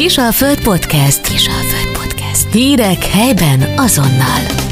Kisalföld 0.00 0.62
Podcast. 0.62 1.20
Kisalföld 1.28 1.98
Podcast. 1.98 2.52
Hírek 2.52 3.04
helyben 3.04 3.62
azonnal. 3.76 4.69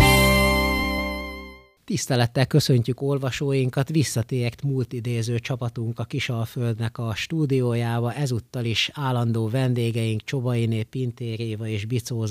Tisztelettel 1.89 2.47
köszöntjük 2.47 3.03
olvasóinkat, 3.03 3.89
visszatért 3.89 4.63
múltidéző 4.63 5.39
csapatunk 5.39 5.99
a 5.99 6.05
Kisalföldnek 6.05 6.99
a 6.99 7.15
stúdiójába, 7.15 8.13
ezúttal 8.13 8.65
is 8.65 8.91
állandó 8.95 9.49
vendégeink 9.49 10.23
Csobainé, 10.25 10.83
Pintér 10.83 11.41
Éva 11.41 11.67
és 11.67 11.85
Bicó 11.85 12.27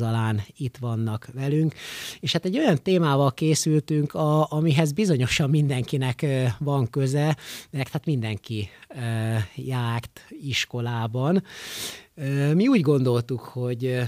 itt 0.57 0.77
vannak 0.77 1.29
velünk, 1.33 1.73
és 2.19 2.31
hát 2.31 2.45
egy 2.45 2.57
olyan 2.57 2.83
témával 2.83 3.33
készültünk, 3.33 4.13
a, 4.13 4.51
amihez 4.51 4.91
bizonyosan 4.91 5.49
mindenkinek 5.49 6.25
van 6.59 6.89
köze, 6.89 7.37
mert 7.71 7.89
hát 7.89 8.05
mindenki 8.05 8.69
járt 9.55 10.21
iskolában. 10.29 11.43
Mi 12.53 12.67
úgy 12.67 12.81
gondoltuk, 12.81 13.39
hogy 13.39 13.99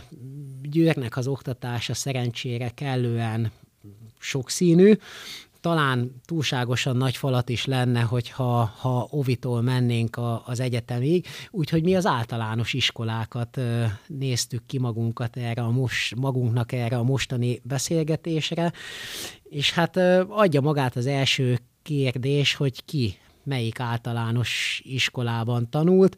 Győrnek 0.62 1.18
az 1.18 1.28
oktatása 1.28 1.94
szerencsére 1.94 2.70
kellően 2.70 3.52
sokszínű, 4.20 4.94
talán 5.62 6.22
túlságosan 6.26 6.98
nagy 6.98 7.18
falat 7.18 7.50
is 7.50 7.66
lenne, 7.66 8.02
hogyha 8.02 8.72
ha 8.78 9.08
ovitól 9.12 9.62
mennénk 9.62 10.16
a, 10.16 10.44
az 10.46 10.60
egyetemig, 10.60 11.28
úgyhogy 11.52 11.84
mi 11.84 11.96
az 11.96 12.06
általános 12.06 12.74
iskolákat 12.74 13.58
ö, 13.58 13.86
néztük 14.08 14.66
ki 14.66 14.80
magunkat 14.80 15.38
erre 15.38 15.62
a 15.62 15.70
most, 15.70 16.16
magunknak 16.16 16.72
erre 16.72 16.98
a 16.98 17.04
mostani 17.04 17.62
beszélgetésre, 17.64 18.74
és 19.44 19.72
hát 19.72 19.96
ö, 19.96 20.24
adja 20.28 20.62
magát 20.62 20.96
az 20.96 21.06
első 21.06 21.60
kérdés, 21.82 22.54
hogy 22.54 22.86
ki 22.86 23.18
melyik 23.44 23.80
általános 23.80 24.82
iskolában 24.86 25.70
tanult. 25.70 26.18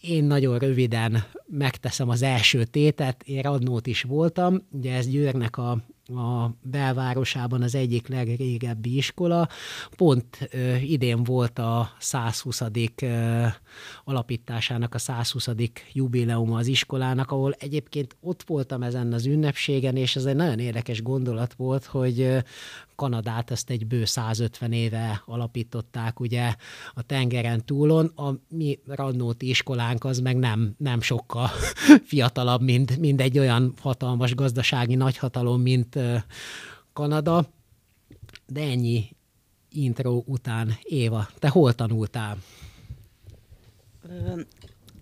Én 0.00 0.24
nagyon 0.24 0.58
röviden 0.58 1.24
megteszem 1.46 2.08
az 2.08 2.22
első 2.22 2.64
tétet, 2.64 3.22
én 3.22 3.42
radnót 3.42 3.86
is 3.86 4.02
voltam, 4.02 4.66
ugye 4.70 4.94
ez 4.94 5.08
Győrnek 5.08 5.56
a 5.56 5.78
a 6.16 6.54
belvárosában 6.62 7.62
az 7.62 7.74
egyik 7.74 8.08
legrégebbi 8.08 8.96
iskola. 8.96 9.48
Pont 9.96 10.48
ö, 10.50 10.74
idén 10.74 11.24
volt 11.24 11.58
a 11.58 11.90
120. 11.98 12.60
Ö, 13.02 13.46
alapításának 14.04 14.94
a 14.94 14.98
120. 14.98 15.48
jubileuma 15.92 16.56
az 16.56 16.66
iskolának, 16.66 17.30
ahol 17.30 17.54
egyébként 17.58 18.16
ott 18.20 18.42
voltam 18.46 18.82
ezen 18.82 19.12
az 19.12 19.26
ünnepségen, 19.26 19.96
és 19.96 20.16
ez 20.16 20.24
egy 20.24 20.36
nagyon 20.36 20.58
érdekes 20.58 21.02
gondolat 21.02 21.54
volt, 21.54 21.84
hogy 21.84 22.42
Kanadát 22.94 23.50
ezt 23.50 23.70
egy 23.70 23.86
bő 23.86 24.04
150 24.04 24.72
éve 24.72 25.22
alapították 25.26 26.20
ugye 26.20 26.54
a 26.94 27.02
tengeren 27.02 27.64
túlon, 27.64 28.06
a 28.06 28.34
mi 28.48 28.78
Radnóti 28.86 29.48
iskolánk 29.48 30.04
az 30.04 30.18
meg 30.18 30.36
nem, 30.36 30.74
nem 30.78 31.00
sokkal 31.00 31.50
fiatalabb, 32.10 32.62
mint, 32.62 32.98
mint 32.98 33.20
egy 33.20 33.38
olyan 33.38 33.74
hatalmas 33.80 34.34
gazdasági 34.34 34.94
nagyhatalom, 34.94 35.60
mint 35.60 35.98
Kanada. 36.92 37.48
De 38.46 38.60
ennyi 38.60 39.16
intro 39.68 40.22
után, 40.26 40.76
Éva, 40.82 41.28
te 41.38 41.48
hol 41.48 41.74
tanultál? 41.74 42.38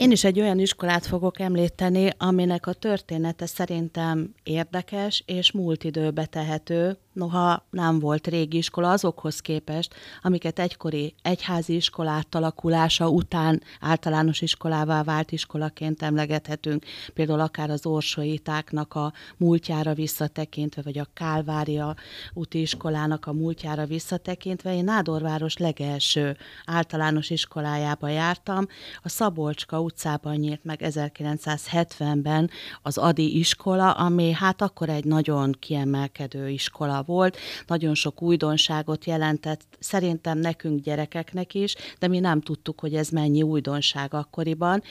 Én 0.01 0.11
is 0.11 0.25
egy 0.25 0.41
olyan 0.41 0.59
iskolát 0.59 1.07
fogok 1.07 1.41
említeni, 1.41 2.11
aminek 2.19 2.67
a 2.67 2.73
története 2.73 3.47
szerintem 3.47 4.35
érdekes 4.43 5.23
és 5.27 5.53
múlt 5.53 5.85
időbe 5.85 6.27
tehető, 6.27 6.99
noha 7.13 7.67
nem 7.71 7.99
volt 7.99 8.27
régi 8.27 8.57
iskola 8.57 8.91
azokhoz 8.91 9.41
képest, 9.41 9.95
amiket 10.23 10.59
egykori 10.59 11.15
egyházi 11.23 11.75
iskolát 11.75 12.35
alakulása 12.35 13.09
után 13.09 13.63
általános 13.81 14.41
iskolává 14.41 15.03
vált 15.03 15.33
iskolaként 15.33 16.03
emlegethetünk, 16.03 16.85
például 17.15 17.41
akár 17.41 17.71
az 17.71 17.87
orsóitáknak 17.87 18.95
a 18.95 19.13
múltjára 19.37 19.95
visszatekintve, 19.95 20.83
vagy 20.83 20.99
a 20.99 21.09
Kálvária 21.15 21.95
úti 22.33 22.61
iskolának 22.61 23.27
a 23.27 23.33
múltjára 23.33 23.85
visszatekintve. 23.87 24.75
Én 24.75 24.85
Nádorváros 24.85 25.57
legelső 25.57 26.37
általános 26.65 27.31
iskolájába 27.31 28.09
jártam, 28.09 28.67
a 29.03 29.09
Szabolcska 29.09 29.81
utcában 29.91 30.37
nyílt 30.37 30.65
meg 30.65 30.81
1970-ben 30.83 32.51
az 32.83 32.99
Adi 32.99 33.39
iskola, 33.39 33.91
ami 33.91 34.33
hát 34.33 34.63
akkor 34.63 34.89
egy 34.89 35.05
nagyon 35.05 35.57
kiemelkedő 35.59 36.49
iskola 36.49 37.03
volt, 37.03 37.37
nagyon 37.67 37.95
sok 37.95 38.23
újdonságot 38.23 39.05
jelentett, 39.05 39.61
szerintem 39.79 40.39
nekünk 40.39 40.83
gyerekeknek 40.83 41.55
is, 41.55 41.75
de 41.99 42.09
mi 42.09 42.19
nem 42.19 42.41
tudtuk, 42.41 42.81
hogy 42.81 42.95
ez 42.95 43.09
mennyi 43.09 43.43
újdonság 43.43 44.15
akkoriban. 44.15 44.83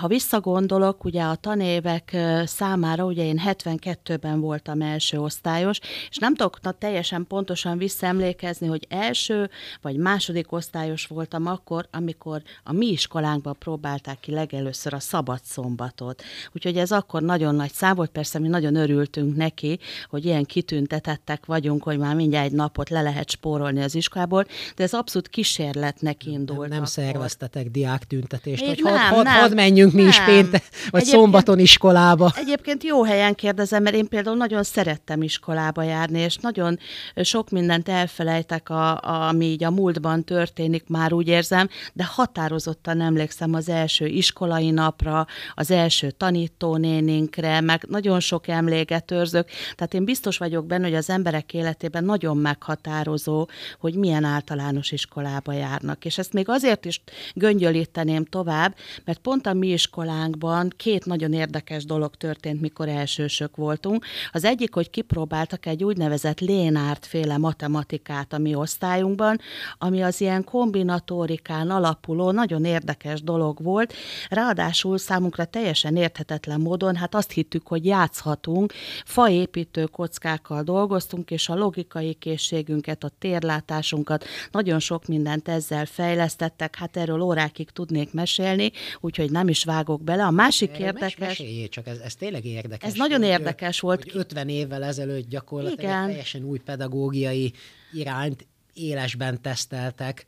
Ha 0.00 0.06
visszagondolok, 0.06 1.04
ugye 1.04 1.22
a 1.22 1.34
tanévek 1.34 2.16
számára, 2.44 3.04
ugye 3.04 3.24
én 3.24 3.40
72-ben 3.46 4.40
voltam 4.40 4.80
első 4.80 5.18
osztályos, 5.18 5.80
és 6.10 6.16
nem 6.18 6.34
tudok 6.34 6.60
na, 6.62 6.72
teljesen 6.72 7.26
pontosan 7.26 7.78
visszaemlékezni, 7.78 8.66
hogy 8.66 8.86
első 8.88 9.50
vagy 9.82 9.96
második 9.96 10.52
osztályos 10.52 11.06
voltam 11.06 11.46
akkor, 11.46 11.88
amikor 11.90 12.42
a 12.64 12.72
mi 12.72 12.86
iskolánkban 12.86 13.56
próbálták 13.58 14.20
ki 14.20 14.32
legelőször 14.32 14.94
a 14.94 15.00
szabad 15.00 15.40
szombatot. 15.44 16.22
Úgyhogy 16.52 16.76
ez 16.76 16.90
akkor 16.90 17.22
nagyon 17.22 17.54
nagy 17.54 17.72
szám 17.72 17.94
volt, 17.94 18.10
persze 18.10 18.38
mi 18.38 18.48
nagyon 18.48 18.74
örültünk 18.74 19.36
neki, 19.36 19.78
hogy 20.08 20.24
ilyen 20.24 20.44
kitüntetettek 20.44 21.46
vagyunk, 21.46 21.82
hogy 21.82 21.98
már 21.98 22.14
mindjárt 22.14 22.46
egy 22.46 22.52
napot 22.52 22.88
le 22.88 23.02
lehet 23.02 23.30
spórolni 23.30 23.82
az 23.82 23.94
iskolából, 23.94 24.46
de 24.76 24.82
ez 24.82 24.92
abszolút 24.92 25.28
kísérletnek 25.28 26.26
indult. 26.26 26.68
Nem, 26.68 26.68
nem 26.68 26.84
szerveztetek 26.84 27.70
diák 27.70 28.04
tüntetést, 28.04 28.66
hogy 28.66 28.80
nem, 28.82 29.14
had, 29.14 29.24
nem, 29.24 29.49
hadd 29.50 29.58
menjünk 29.58 29.92
mi 29.92 30.00
nem. 30.00 30.08
is 30.08 30.20
péntek, 30.24 30.64
vagy 30.90 31.00
egyébként, 31.00 31.22
szombaton 31.22 31.58
iskolába. 31.58 32.32
Egyébként 32.36 32.84
jó 32.84 33.04
helyen 33.04 33.34
kérdezem, 33.34 33.82
mert 33.82 33.96
én 33.96 34.08
például 34.08 34.36
nagyon 34.36 34.62
szerettem 34.62 35.22
iskolába 35.22 35.82
járni, 35.82 36.18
és 36.18 36.36
nagyon 36.36 36.78
sok 37.16 37.50
mindent 37.50 37.88
elfelejtek, 37.88 38.68
a, 38.68 38.96
a, 38.96 39.28
ami 39.28 39.44
így 39.44 39.64
a 39.64 39.70
múltban 39.70 40.24
történik, 40.24 40.84
már 40.88 41.12
úgy 41.12 41.28
érzem, 41.28 41.68
de 41.92 42.04
határozottan 42.04 43.00
emlékszem 43.00 43.54
az 43.54 43.68
első 43.68 44.06
iskolai 44.06 44.70
napra, 44.70 45.26
az 45.54 45.70
első 45.70 46.10
tanítónéninkre, 46.10 47.60
meg 47.60 47.84
nagyon 47.88 48.20
sok 48.20 48.48
emléket 48.48 49.10
őrzök. 49.10 49.48
Tehát 49.74 49.94
én 49.94 50.04
biztos 50.04 50.38
vagyok 50.38 50.66
benne, 50.66 50.84
hogy 50.84 50.94
az 50.94 51.10
emberek 51.10 51.54
életében 51.54 52.04
nagyon 52.04 52.36
meghatározó, 52.36 53.48
hogy 53.78 53.94
milyen 53.94 54.24
általános 54.24 54.92
iskolába 54.92 55.52
járnak. 55.52 56.04
És 56.04 56.18
ezt 56.18 56.32
még 56.32 56.48
azért 56.48 56.84
is 56.84 57.02
göngyölíteném 57.34 58.24
tovább, 58.24 58.74
mert 59.04 59.18
pont 59.18 59.39
pont 59.40 59.56
a 59.56 59.58
mi 59.58 59.66
iskolánkban 59.66 60.72
két 60.76 61.04
nagyon 61.04 61.32
érdekes 61.32 61.84
dolog 61.84 62.14
történt, 62.14 62.60
mikor 62.60 62.88
elsősök 62.88 63.56
voltunk. 63.56 64.04
Az 64.32 64.44
egyik, 64.44 64.74
hogy 64.74 64.90
kipróbáltak 64.90 65.66
egy 65.66 65.84
úgynevezett 65.84 66.40
Lénárt 66.40 67.06
féle 67.06 67.36
matematikát 67.36 68.32
a 68.32 68.38
mi 68.38 68.54
osztályunkban, 68.54 69.40
ami 69.78 70.02
az 70.02 70.20
ilyen 70.20 70.44
kombinatorikán 70.44 71.70
alapuló 71.70 72.30
nagyon 72.30 72.64
érdekes 72.64 73.22
dolog 73.22 73.62
volt. 73.62 73.94
Ráadásul 74.28 74.98
számunkra 74.98 75.44
teljesen 75.44 75.96
érthetetlen 75.96 76.60
módon, 76.60 76.96
hát 76.96 77.14
azt 77.14 77.32
hittük, 77.32 77.66
hogy 77.66 77.84
játszhatunk, 77.84 78.72
faépítő 79.04 79.84
kockákkal 79.84 80.62
dolgoztunk, 80.62 81.30
és 81.30 81.48
a 81.48 81.54
logikai 81.54 82.14
készségünket, 82.14 83.04
a 83.04 83.10
térlátásunkat, 83.18 84.24
nagyon 84.50 84.78
sok 84.78 85.06
mindent 85.06 85.48
ezzel 85.48 85.86
fejlesztettek, 85.86 86.76
hát 86.76 86.96
erről 86.96 87.20
órákig 87.20 87.70
tudnék 87.70 88.12
mesélni, 88.12 88.72
úgyhogy 89.00 89.29
hogy 89.30 89.38
nem 89.38 89.48
is 89.48 89.64
vágok 89.64 90.02
bele. 90.02 90.24
A 90.24 90.30
másik 90.30 90.70
Erre 90.70 90.84
érdekes... 90.84 91.16
Meséljé, 91.16 91.68
csak 91.68 91.86
ez, 91.86 91.98
ez 91.98 92.14
tényleg 92.14 92.44
érdekes. 92.44 92.88
Ez 92.88 92.96
nagyon 92.96 93.22
érdekes 93.22 93.80
volt. 93.80 94.02
Hogy 94.02 94.12
50 94.14 94.48
évvel 94.48 94.84
ezelőtt 94.84 95.28
gyakorlatilag 95.28 95.84
Igen. 95.84 96.06
teljesen 96.06 96.42
új 96.42 96.58
pedagógiai 96.58 97.52
irányt 97.92 98.46
élesben 98.74 99.42
teszteltek. 99.42 100.24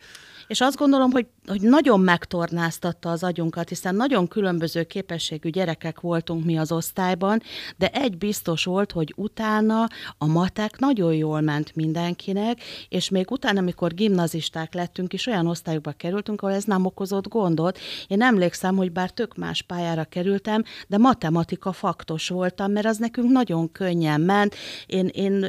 És 0.47 0.61
azt 0.61 0.77
gondolom, 0.77 1.11
hogy, 1.11 1.27
hogy 1.47 1.61
nagyon 1.61 2.01
megtornáztatta 2.01 3.11
az 3.11 3.23
agyunkat, 3.23 3.69
hiszen 3.69 3.95
nagyon 3.95 4.29
különböző 4.29 4.83
képességű 4.83 5.49
gyerekek 5.49 6.01
voltunk 6.01 6.45
mi 6.45 6.59
az 6.59 6.73
osztályban, 6.73 7.43
de 7.77 7.89
egy 7.89 8.19
biztos 8.19 8.65
volt, 8.65 8.93
hogy 8.93 9.13
utána 9.17 9.87
a 10.19 10.27
matek 10.27 10.79
nagyon 10.79 11.15
jól 11.15 11.41
ment 11.41 11.75
mindenkinek, 11.77 12.61
és 12.89 13.09
még 13.09 13.31
utána, 13.31 13.59
amikor 13.59 13.95
gimnazisták 13.95 14.75
lettünk, 14.75 15.13
is 15.13 15.27
olyan 15.27 15.47
osztályokba 15.47 15.93
kerültünk, 15.93 16.43
ahol 16.43 16.55
ez 16.55 16.65
nem 16.65 16.85
okozott 16.85 17.29
gondot. 17.29 17.79
Én 18.07 18.23
emlékszem, 18.23 18.77
hogy 18.77 18.93
bár 18.93 19.11
tök 19.11 19.37
más 19.37 19.63
pályára 19.63 20.05
kerültem, 20.05 20.65
de 20.89 20.99
matematika 20.99 21.73
faktos 21.73 22.29
voltam, 22.29 22.73
mert 22.73 22.87
az 22.87 22.97
nekünk 22.97 23.31
nagyon 23.31 23.73
könnyen 23.73 24.21
ment. 24.21 24.55
Én, 24.87 25.07
én 25.07 25.47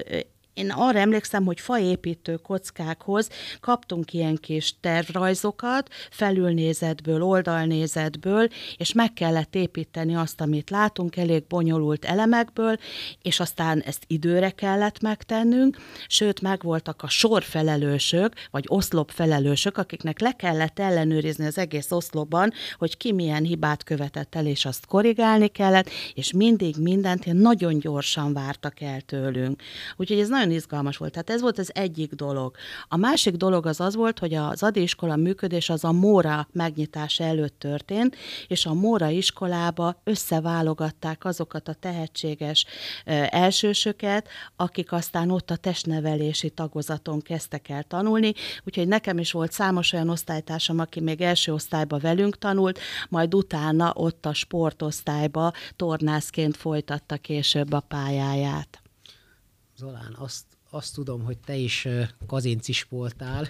én 0.54 0.72
arra 0.72 1.00
emlékszem, 1.00 1.46
hogy 1.46 1.60
faépítő 1.60 2.36
kockákhoz 2.36 3.30
kaptunk 3.60 4.14
ilyen 4.14 4.36
kis 4.36 4.76
tervrajzokat, 4.80 5.90
felülnézetből, 6.10 7.24
oldalnézetből, 7.24 8.48
és 8.78 8.94
meg 8.94 9.14
kellett 9.14 9.56
építeni 9.56 10.16
azt, 10.16 10.42
amit 10.42 10.70
látunk, 10.70 11.18
elég 11.18 11.44
bonyolult 11.48 12.06
elemekből, 12.06 12.78
és 13.22 13.40
aztán 13.40 13.82
ezt 13.82 14.04
időre 14.08 14.50
kellett 14.50 15.02
megtennünk, 15.02 15.78
sőt, 16.08 16.42
megvoltak 16.42 17.04
a 17.04 17.10
sorfelelősök, 17.10 18.34
vagy 18.52 18.64
oszlopfelelősök, 18.68 19.78
akiknek 19.78 20.20
le 20.20 20.32
kellett 20.32 20.80
ellenőrizni 20.80 21.46
az 21.46 21.58
egész 21.58 21.92
oszlopban, 21.92 22.54
hogy 22.78 22.98
ki 22.98 23.12
milyen 23.14 23.44
hibát 23.44 23.84
követett 23.84 24.36
el, 24.36 24.46
és 24.46 24.66
azt 24.66 24.86
korrigálni 24.86 25.48
kellett, 25.48 25.90
és 26.14 26.32
mindig 26.32 26.76
mindent 26.80 27.26
nagyon 27.26 27.80
gyorsan 27.80 28.34
vártak 28.34 28.82
el 28.82 29.02
tőlünk. 29.02 29.62
Úgyhogy 29.96 30.20
ez 30.20 30.28
nagyon 30.28 30.43
izgalmas 30.52 30.98
volt. 30.98 31.12
Tehát 31.12 31.30
ez 31.30 31.42
volt 31.42 31.58
az 31.58 31.72
egyik 31.76 32.14
dolog. 32.14 32.56
A 32.88 32.98
másik 32.98 33.36
dolog 33.36 33.66
az 33.66 33.80
az 33.80 33.96
volt, 33.96 34.20
hogy 34.20 34.34
az 34.34 34.64
Adi 34.64 34.82
iskola 34.82 35.16
működés 35.16 35.70
az 35.70 35.84
a 35.84 35.92
Móra 35.92 36.48
megnyitása 36.52 37.24
előtt 37.24 37.60
történt, 37.60 38.16
és 38.48 38.66
a 38.66 38.74
Móra 38.74 39.10
iskolába 39.10 40.02
összeválogatták 40.04 41.26
azokat 41.26 41.68
a 41.68 41.74
tehetséges 41.74 42.66
elsősöket, 43.30 44.28
akik 44.56 44.92
aztán 44.92 45.30
ott 45.30 45.50
a 45.50 45.56
testnevelési 45.56 46.50
tagozaton 46.50 47.22
kezdtek 47.22 47.70
el 47.70 47.84
tanulni, 47.84 48.34
úgyhogy 48.66 48.88
nekem 48.88 49.18
is 49.18 49.32
volt 49.32 49.52
számos 49.52 49.94
olyan 49.94 50.10
osztálytársam, 50.10 50.80
aki 50.80 51.00
még 51.00 51.22
első 51.22 51.54
osztályba 51.54 51.98
velünk 51.98 52.38
tanult, 52.38 52.80
majd 53.10 53.36
utána 53.36 53.92
ott 53.96 54.26
a 54.26 54.34
sportosztályba 54.34 55.52
tornászként 55.76 56.58
folytatta 56.58 57.18
később 57.18 57.72
a 57.72 57.80
pályáját. 57.80 58.83
Zolán, 59.84 60.16
azt, 60.18 60.46
azt 60.70 60.94
tudom, 60.94 61.24
hogy 61.24 61.38
te 61.38 61.56
is 61.56 61.88
kazincis 62.28 62.84
voltál, 62.84 63.48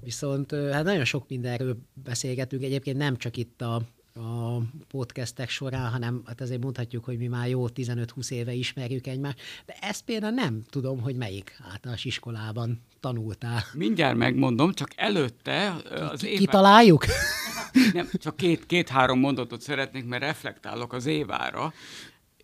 viszont 0.00 0.50
hát 0.50 0.84
nagyon 0.84 1.04
sok 1.04 1.28
mindenről 1.28 1.76
beszélgetünk, 2.04 2.62
egyébként 2.62 2.96
nem 2.96 3.16
csak 3.16 3.36
itt 3.36 3.62
a, 3.62 3.74
a 4.14 4.60
podcastek 4.88 5.48
során, 5.48 5.90
hanem 5.90 6.22
hát 6.26 6.40
azért 6.40 6.62
mondhatjuk, 6.62 7.04
hogy 7.04 7.18
mi 7.18 7.26
már 7.26 7.48
jó 7.48 7.66
15-20 7.74 8.30
éve 8.30 8.52
ismerjük 8.52 9.06
egymást, 9.06 9.38
de 9.66 9.74
ezt 9.80 10.04
például 10.04 10.32
nem 10.32 10.62
tudom, 10.70 11.00
hogy 11.00 11.16
melyik 11.16 11.56
általános 11.72 12.04
iskolában 12.04 12.80
tanultál. 13.00 13.62
Mindjárt 13.72 14.16
megmondom, 14.16 14.72
csak 14.72 14.90
előtte 14.96 15.76
az 15.90 16.20
Ki, 16.20 16.26
éve... 16.28 16.38
Kitaláljuk? 16.38 17.04
Nem, 17.92 18.08
csak 18.12 18.36
két, 18.36 18.66
két-három 18.66 19.18
mondatot 19.18 19.60
szeretnék, 19.60 20.04
mert 20.04 20.22
reflektálok 20.22 20.92
az 20.92 21.06
évára. 21.06 21.72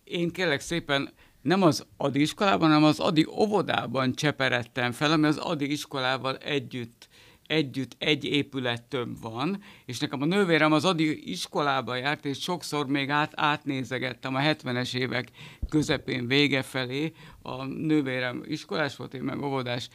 Én 0.03 0.31
kérlek 0.31 0.59
szépen 0.59 1.13
nem 1.41 1.61
az 1.61 1.85
Adi 1.97 2.21
iskolában, 2.21 2.67
hanem 2.67 2.83
az 2.83 2.99
Adi 2.99 3.25
óvodában 3.29 4.13
cseperedtem 4.13 4.91
fel, 4.91 5.11
ami 5.11 5.25
az 5.25 5.37
Adi 5.37 5.71
iskolával 5.71 6.37
együtt 6.37 7.09
együtt 7.51 7.95
egy 7.97 8.23
épület 8.23 8.83
több 8.83 9.21
van, 9.21 9.63
és 9.85 9.99
nekem 9.99 10.21
a 10.21 10.25
nővérem 10.25 10.71
az 10.71 10.85
Adi 10.85 11.31
iskolába 11.31 11.95
járt, 11.95 12.25
és 12.25 12.41
sokszor 12.41 12.87
még 12.87 13.09
át, 13.09 13.31
átnézegettem 13.35 14.35
a 14.35 14.39
70-es 14.39 14.95
évek 14.95 15.27
közepén 15.69 16.27
vége 16.27 16.61
felé, 16.61 17.13
a 17.41 17.63
nővérem 17.63 18.43
iskolás 18.45 18.95
volt, 18.95 19.13
én 19.13 19.21
meg 19.21 19.41
óvodás, 19.41 19.89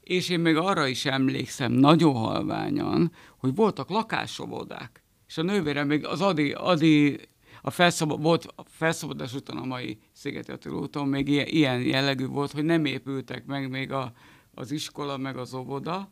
és 0.00 0.28
én 0.28 0.40
még 0.40 0.56
arra 0.56 0.86
is 0.86 1.04
emlékszem 1.04 1.72
nagyon 1.72 2.14
halványan, 2.14 3.12
hogy 3.36 3.54
voltak 3.54 3.90
lakásóvodák, 3.90 5.02
és 5.28 5.38
a 5.38 5.42
nővérem 5.42 5.86
még 5.86 6.06
az 6.06 6.20
Adi, 6.20 6.52
Adi 6.52 7.18
a 7.68 7.70
felszabad, 7.70 8.22
volt 8.22 8.52
a 8.56 8.62
felszabadás 8.66 9.34
után 9.34 9.56
a 9.56 9.64
mai 9.64 9.98
Szigeti 10.12 10.52
Attila 10.52 10.78
úton 10.78 11.08
még 11.08 11.28
ilyen, 11.28 11.46
ilyen 11.46 11.80
jellegű 11.80 12.26
volt, 12.26 12.50
hogy 12.50 12.64
nem 12.64 12.84
épültek 12.84 13.46
meg 13.46 13.70
még 13.70 13.92
a, 13.92 14.12
az 14.54 14.70
iskola, 14.70 15.16
meg 15.16 15.36
az 15.36 15.54
óvoda, 15.54 16.10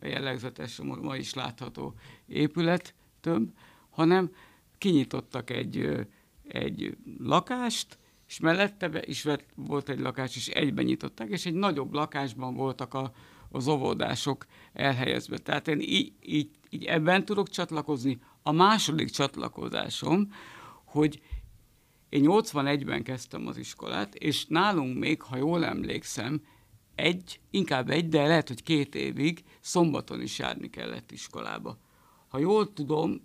a 0.00 0.06
jellegzetes, 0.06 0.80
ma 1.02 1.16
is 1.16 1.34
látható 1.34 1.94
épület 2.26 2.94
több, 3.20 3.52
hanem 3.90 4.30
kinyitottak 4.78 5.50
egy, 5.50 6.06
egy 6.48 6.96
lakást, 7.18 7.98
és 8.28 8.40
mellette 8.40 9.02
is 9.06 9.26
volt 9.54 9.88
egy 9.88 10.00
lakás, 10.00 10.36
és 10.36 10.48
egyben 10.48 10.84
nyitották, 10.84 11.28
és 11.28 11.46
egy 11.46 11.54
nagyobb 11.54 11.92
lakásban 11.92 12.54
voltak 12.54 12.94
a, 12.94 13.12
az 13.50 13.68
óvodások 13.68 14.46
elhelyezve. 14.72 15.38
Tehát 15.38 15.68
én 15.68 15.80
így, 15.80 16.12
így, 16.20 16.50
így 16.70 16.84
ebben 16.84 17.24
tudok 17.24 17.48
csatlakozni. 17.48 18.18
A 18.42 18.52
második 18.52 19.10
csatlakozásom, 19.10 20.28
hogy 20.94 21.20
én 22.08 22.24
81-ben 22.26 23.02
kezdtem 23.02 23.46
az 23.46 23.56
iskolát, 23.56 24.14
és 24.14 24.46
nálunk 24.46 24.98
még, 24.98 25.22
ha 25.22 25.36
jól 25.36 25.64
emlékszem, 25.64 26.42
egy, 26.94 27.40
inkább 27.50 27.90
egy, 27.90 28.08
de 28.08 28.26
lehet, 28.26 28.48
hogy 28.48 28.62
két 28.62 28.94
évig 28.94 29.44
szombaton 29.60 30.22
is 30.22 30.38
járni 30.38 30.70
kellett 30.70 31.10
iskolába. 31.10 31.78
Ha 32.28 32.38
jól 32.38 32.72
tudom, 32.72 33.22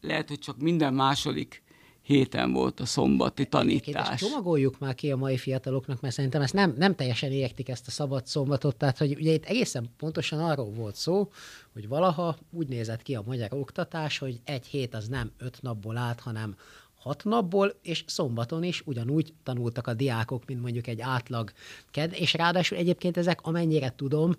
lehet, 0.00 0.28
hogy 0.28 0.38
csak 0.38 0.58
minden 0.58 0.94
második 0.94 1.62
héten 2.08 2.52
volt 2.52 2.80
a 2.80 2.86
szombati 2.86 3.46
tanítás. 3.46 4.08
Ezt 4.08 4.18
csomagoljuk 4.18 4.78
már 4.78 4.94
ki 4.94 5.10
a 5.12 5.16
mai 5.16 5.36
fiataloknak, 5.36 6.00
mert 6.00 6.14
szerintem 6.14 6.42
ezt 6.42 6.52
nem, 6.52 6.74
nem 6.76 6.94
teljesen 6.94 7.32
értik 7.32 7.68
ezt 7.68 7.86
a 7.86 7.90
szabad 7.90 8.26
szombatot, 8.26 8.76
tehát 8.76 8.98
hogy 8.98 9.14
ugye 9.20 9.32
itt 9.32 9.44
egészen 9.44 9.90
pontosan 9.96 10.40
arról 10.40 10.70
volt 10.70 10.94
szó, 10.94 11.30
hogy 11.72 11.88
valaha 11.88 12.36
úgy 12.50 12.68
nézett 12.68 13.02
ki 13.02 13.14
a 13.14 13.22
magyar 13.26 13.52
oktatás, 13.52 14.18
hogy 14.18 14.40
egy 14.44 14.66
hét 14.66 14.94
az 14.94 15.08
nem 15.08 15.30
öt 15.38 15.62
napból 15.62 15.96
állt, 15.96 16.20
hanem 16.20 16.56
hat 16.98 17.24
napból, 17.24 17.74
és 17.82 18.04
szombaton 18.06 18.62
is 18.62 18.82
ugyanúgy 18.84 19.32
tanultak 19.42 19.86
a 19.86 19.94
diákok, 19.94 20.44
mint 20.46 20.62
mondjuk 20.62 20.86
egy 20.86 21.00
átlag 21.00 21.52
ked, 21.90 22.12
és 22.12 22.32
ráadásul 22.32 22.78
egyébként 22.78 23.16
ezek, 23.16 23.40
amennyire 23.40 23.92
tudom, 23.96 24.36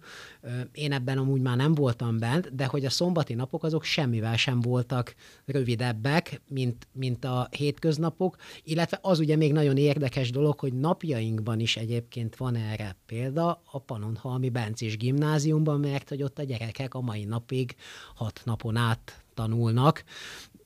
én 0.72 0.92
ebben 0.92 1.18
amúgy 1.18 1.42
már 1.42 1.58
nem 1.58 1.76
voltam 1.76 2.18
bent, 2.18 2.56
de 2.56 2.66
hogy 2.66 2.86
a 2.86 2.90
szombati 2.90 3.34
napok 3.34 3.64
azok 3.64 3.84
semmivel 3.84 4.38
sem 4.38 4.62
voltak 4.62 5.16
rövidebbek, 5.46 6.42
mint, 6.50 6.88
mint 6.92 7.26
a 7.26 7.48
hétköznapok, 7.52 8.36
illetve 8.64 9.00
az 9.02 9.20
ugye 9.20 9.36
még 9.36 9.54
nagyon 9.54 9.78
érdekes 9.78 10.32
dolog, 10.32 10.60
hogy 10.60 10.74
napjainkban 10.74 11.60
is 11.60 11.78
egyébként 11.78 12.36
van 12.36 12.56
erre 12.56 12.96
példa 13.06 13.62
a 13.72 13.80
Panonhalmi 13.80 14.50
Bencis 14.50 14.98
gimnáziumban, 14.98 15.80
mert 15.80 16.10
hogy 16.10 16.24
ott 16.24 16.40
a 16.40 16.44
gyerekek 16.44 16.94
a 16.94 17.02
mai 17.02 17.24
napig 17.24 17.76
hat 18.16 18.42
napon 18.46 18.76
át 18.76 19.24
tanulnak, 19.34 20.04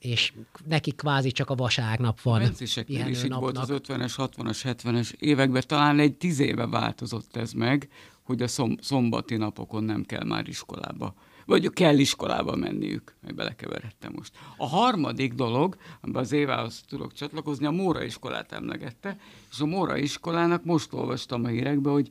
és 0.04 0.34
neki 0.68 0.92
kvázi 0.92 1.32
csak 1.32 1.50
a 1.50 1.56
vasárnap 1.56 2.22
van. 2.22 2.42
A 2.42 2.50
is 2.60 2.78
így 2.88 3.30
volt 3.30 3.58
az 3.58 3.70
50-es, 3.72 4.14
60-as, 4.18 4.60
70-es 4.64 5.14
években, 5.14 5.64
talán 5.68 6.00
egy 6.00 6.14
tíz 6.14 6.40
éve 6.40 6.68
változott 6.68 7.36
ez 7.36 7.52
meg, 7.52 7.90
hogy 8.22 8.42
a 8.42 8.48
szom, 8.48 8.76
szombati 8.82 9.36
napokon 9.36 9.84
nem 9.84 10.04
kell 10.04 10.24
már 10.24 10.48
iskolába 10.48 11.14
vagy 11.46 11.70
kell 11.70 11.98
iskolába 11.98 12.56
menniük, 12.56 13.16
meg 13.22 13.36
belekeveredtem 13.36 14.14
most. 14.16 14.32
A 14.58 14.68
harmadik 14.68 15.34
dolog, 15.34 15.78
amiben 16.02 16.22
az 16.22 16.32
Évához 16.32 16.84
tudok 16.88 17.14
csatlakozni, 17.14 17.66
a 17.66 17.72
Móra 17.72 18.04
iskolát 18.04 18.52
emlegette, 18.52 19.18
és 19.52 19.60
a 19.60 19.66
Móra 19.66 19.98
iskolának 19.98 20.64
most 20.64 20.94
olvastam 20.94 21.44
a 21.44 21.48
hírekbe, 21.48 21.90
hogy 21.90 22.10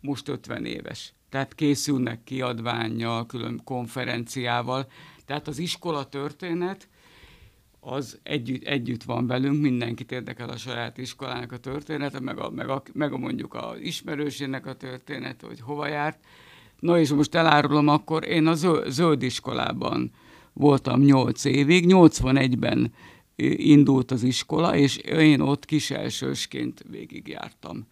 most 0.00 0.28
50 0.28 0.64
éves. 0.64 1.12
Tehát 1.28 1.54
készülnek 1.54 2.24
kiadványjal, 2.24 3.26
külön 3.26 3.60
konferenciával. 3.64 4.86
Tehát 5.24 5.48
az 5.48 5.58
iskola 5.58 6.08
történet 6.08 6.88
az 7.88 8.18
együtt, 8.22 8.64
együtt 8.64 9.02
van 9.02 9.26
velünk, 9.26 9.60
mindenkit 9.60 10.12
érdekel 10.12 10.48
a 10.48 10.56
saját 10.56 10.98
iskolának 10.98 11.52
a 11.52 11.56
története, 11.56 12.20
meg 12.20 12.38
a, 12.38 12.50
meg 12.50 12.68
a, 12.68 12.82
meg 12.92 13.12
a 13.12 13.18
mondjuk 13.18 13.54
a 13.54 13.74
ismerősének 13.82 14.66
a 14.66 14.74
története, 14.74 15.46
hogy 15.46 15.60
hova 15.60 15.86
járt. 15.86 16.18
Na 16.80 16.98
és 16.98 17.10
most 17.10 17.34
elárulom, 17.34 17.88
akkor 17.88 18.28
én 18.28 18.46
a 18.46 18.54
zöld, 18.88 19.22
iskolában 19.22 20.10
voltam 20.52 21.00
8 21.00 21.44
évig, 21.44 21.84
81-ben 21.88 22.92
indult 23.56 24.10
az 24.10 24.22
iskola, 24.22 24.76
és 24.76 24.96
én 24.96 25.40
ott 25.40 25.64
kiselsősként 25.64 26.84
végigjártam 26.90 27.86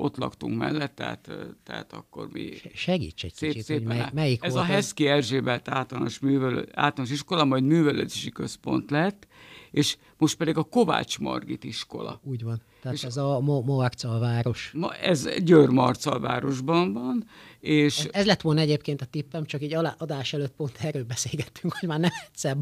ott 0.00 0.16
laktunk 0.16 0.58
mellett, 0.58 0.94
tehát, 0.94 1.30
tehát 1.64 1.92
akkor 1.92 2.28
mi... 2.32 2.50
Segíts 2.74 3.24
egy 3.24 3.34
szép, 3.34 3.50
kicsit, 3.50 3.64
szépen 3.64 3.86
hogy 3.86 3.96
mely, 3.96 4.08
melyik 4.12 4.44
Ez 4.44 4.52
volt 4.52 4.64
a 4.64 4.68
Heszki 4.68 5.06
Erzsébet 5.06 5.68
általános, 5.68 6.18
művelő, 6.18 6.68
általános 6.72 7.12
iskola, 7.12 7.44
majd 7.44 7.64
művelődési 7.64 8.30
központ 8.30 8.90
lett, 8.90 9.26
és 9.70 9.96
most 10.18 10.36
pedig 10.36 10.56
a 10.56 10.62
Kovács 10.62 11.18
Margit 11.18 11.64
iskola. 11.64 12.20
Úgy 12.22 12.42
van. 12.42 12.62
Tehát 12.82 12.96
és 12.96 13.04
ez 13.04 13.16
a 13.16 13.40
Moárcalváros. 13.40 14.70
Ma, 14.74 14.94
ez 14.94 15.28
Győr-Marcalvárosban 15.44 16.92
van, 16.92 17.26
és... 17.60 17.98
Ez, 17.98 18.06
ez 18.12 18.26
lett 18.26 18.40
volna 18.40 18.60
egyébként 18.60 19.00
a 19.00 19.04
tippem, 19.04 19.44
csak 19.44 19.62
egy 19.62 19.74
adás 19.98 20.32
előtt 20.32 20.52
pont 20.52 20.78
erről 20.80 21.04
beszélgettünk, 21.04 21.74
hogy 21.78 21.88
már 21.88 22.00
nem 22.00 22.10
egyszer 22.26 22.56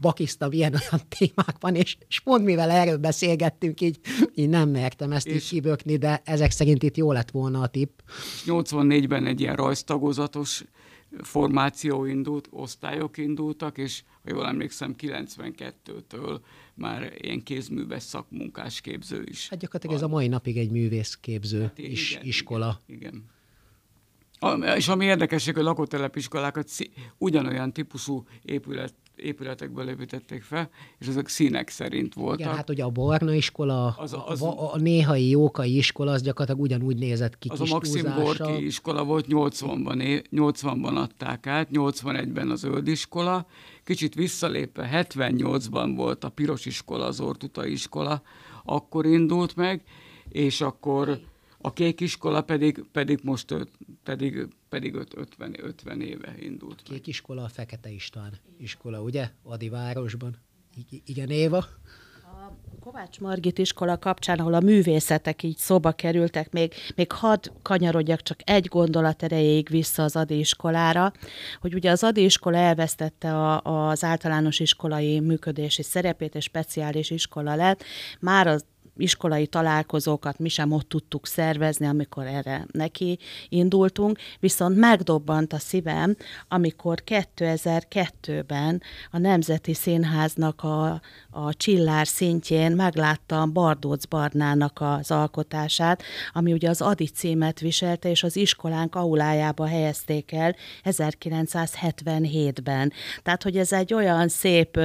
bakisztam 0.00 0.52
ilyen-olyan 0.52 1.02
témákban, 1.18 1.74
és, 1.74 1.96
és 2.08 2.20
pont 2.20 2.44
mivel 2.44 2.70
erről 2.70 2.96
beszélgettünk, 2.96 3.80
így, 3.80 3.98
így 4.34 4.48
nem 4.48 4.68
mertem 4.68 5.12
ezt 5.12 5.26
és... 5.26 5.34
így 5.34 5.48
kibökni, 5.48 5.96
de 5.96 6.22
ezek 6.24 6.50
szerint 6.50 6.82
itt 6.82 6.96
jó 6.96 7.12
lett 7.12 7.30
volna 7.30 7.60
a 7.60 7.66
tipp. 7.66 7.98
84-ben 8.46 9.26
egy 9.26 9.40
ilyen 9.40 9.56
rajztagozatos 9.56 10.64
formáció 11.22 12.04
indult, 12.04 12.48
osztályok 12.50 13.18
indultak, 13.18 13.78
és 13.78 14.02
ha 14.22 14.30
jól 14.30 14.46
emlékszem, 14.46 14.94
92-től 14.98 16.40
már 16.74 17.12
ilyen 17.16 17.42
kézműves 17.42 18.02
szakmunkás 18.02 18.80
képző 18.80 19.24
is. 19.26 19.48
Hát 19.48 19.58
gyakorlatilag 19.58 19.96
ez 19.96 20.02
a 20.02 20.08
mai 20.08 20.28
napig 20.28 20.56
egy 20.56 20.70
művészképző 20.70 21.60
hát, 21.60 21.78
is, 21.78 22.10
igen, 22.10 22.24
iskola. 22.24 22.80
Igen, 22.86 23.00
igen. 23.00 23.32
A, 24.38 24.52
és 24.76 24.88
ami 24.88 25.04
érdekesség, 25.04 25.54
hogy 25.54 25.62
lakótelepiskolákat 25.62 26.68
ugyanolyan 27.18 27.72
típusú 27.72 28.24
épület 28.42 28.94
épületekből 29.16 29.88
építették 29.88 30.42
fel, 30.42 30.70
és 30.98 31.06
ezek 31.06 31.28
színek 31.28 31.68
szerint 31.68 32.14
voltak. 32.14 32.40
Igen, 32.40 32.54
hát 32.54 32.70
ugye 32.70 32.84
a 32.84 32.90
Barna 32.90 33.34
iskola, 33.34 33.94
az, 33.98 34.16
az, 34.26 34.42
a, 34.42 34.72
a 34.72 34.78
néhai 34.78 35.28
Jókai 35.28 35.76
iskola, 35.76 36.12
az 36.12 36.22
gyakorlatilag 36.22 36.66
ugyanúgy 36.66 36.96
nézett 36.96 37.38
ki 37.38 37.48
Az 37.48 37.60
a 37.60 37.64
Maxim 37.68 38.14
Gorki 38.16 38.64
iskola 38.64 39.04
volt, 39.04 39.26
80-ban, 39.28 40.24
80-ban 40.30 40.96
adták 40.96 41.46
át, 41.46 41.68
81-ben 41.72 42.50
az 42.50 42.64
Öld 42.64 42.88
iskola, 42.88 43.46
kicsit 43.84 44.14
visszalépve 44.14 45.06
78-ban 45.08 45.92
volt 45.96 46.24
a 46.24 46.28
Piros 46.28 46.66
iskola, 46.66 47.04
az 47.04 47.20
Ortuta 47.20 47.66
iskola, 47.66 48.22
akkor 48.64 49.06
indult 49.06 49.56
meg, 49.56 49.82
és 50.28 50.60
akkor 50.60 51.20
a 51.66 51.72
kék 51.72 52.00
iskola 52.00 52.42
pedig, 52.42 52.84
pedig 52.92 53.20
most 53.22 53.54
pedig, 54.02 54.48
pedig 54.68 54.94
50, 54.94 55.56
50 55.62 56.00
éve 56.00 56.34
indult. 56.40 56.82
Kék 56.82 56.92
meg. 56.92 57.08
iskola 57.08 57.42
a 57.42 57.48
Fekete 57.48 57.90
István 57.90 58.32
iskola, 58.58 59.02
ugye? 59.02 59.30
Adi 59.42 59.68
városban. 59.68 60.36
I- 60.90 61.02
igen, 61.06 61.30
Éva? 61.30 61.56
A 62.22 62.52
Kovács 62.80 63.20
Margit 63.20 63.58
iskola 63.58 63.98
kapcsán, 63.98 64.38
ahol 64.38 64.54
a 64.54 64.60
művészetek 64.60 65.42
így 65.42 65.56
szóba 65.56 65.92
kerültek, 65.92 66.52
még, 66.52 66.72
még 66.94 67.12
hadd 67.12 67.48
kanyarodjak 67.62 68.22
csak 68.22 68.40
egy 68.44 68.66
gondolat 68.66 69.22
erejéig 69.22 69.68
vissza 69.68 70.02
az 70.02 70.16
Adi 70.16 70.38
iskolára, 70.38 71.12
hogy 71.60 71.74
ugye 71.74 71.90
az 71.90 72.02
Adi 72.02 72.24
iskola 72.24 72.56
elvesztette 72.56 73.34
a, 73.36 73.60
az 73.88 74.04
általános 74.04 74.60
iskolai 74.60 75.20
működési 75.20 75.82
szerepét, 75.82 76.34
és 76.34 76.44
speciális 76.44 77.10
iskola 77.10 77.54
lett. 77.54 77.84
Már 78.20 78.46
az 78.46 78.64
iskolai 78.96 79.46
találkozókat 79.46 80.38
mi 80.38 80.48
sem 80.48 80.72
ott 80.72 80.88
tudtuk 80.88 81.26
szervezni, 81.26 81.86
amikor 81.86 82.26
erre 82.26 82.66
neki 82.72 83.18
indultunk, 83.48 84.18
viszont 84.40 84.76
megdobbant 84.76 85.52
a 85.52 85.58
szívem, 85.58 86.16
amikor 86.48 87.02
2002-ben 87.06 88.82
a 89.10 89.18
Nemzeti 89.18 89.74
Színháznak 89.74 90.62
a, 90.62 91.00
a 91.30 91.54
csillár 91.54 92.06
szintjén 92.06 92.72
megláttam 92.72 93.52
Bardóc 93.52 94.04
Barnának 94.04 94.78
az 94.80 95.10
alkotását, 95.10 96.02
ami 96.32 96.52
ugye 96.52 96.68
az 96.68 96.80
Adi 96.80 97.06
címet 97.06 97.60
viselte, 97.60 98.10
és 98.10 98.22
az 98.22 98.36
iskolánk 98.36 98.94
aulájába 98.94 99.66
helyezték 99.66 100.32
el 100.32 100.56
1977-ben. 100.84 102.92
Tehát, 103.22 103.42
hogy 103.42 103.56
ez 103.56 103.72
egy 103.72 103.94
olyan 103.94 104.28
szép, 104.28 104.80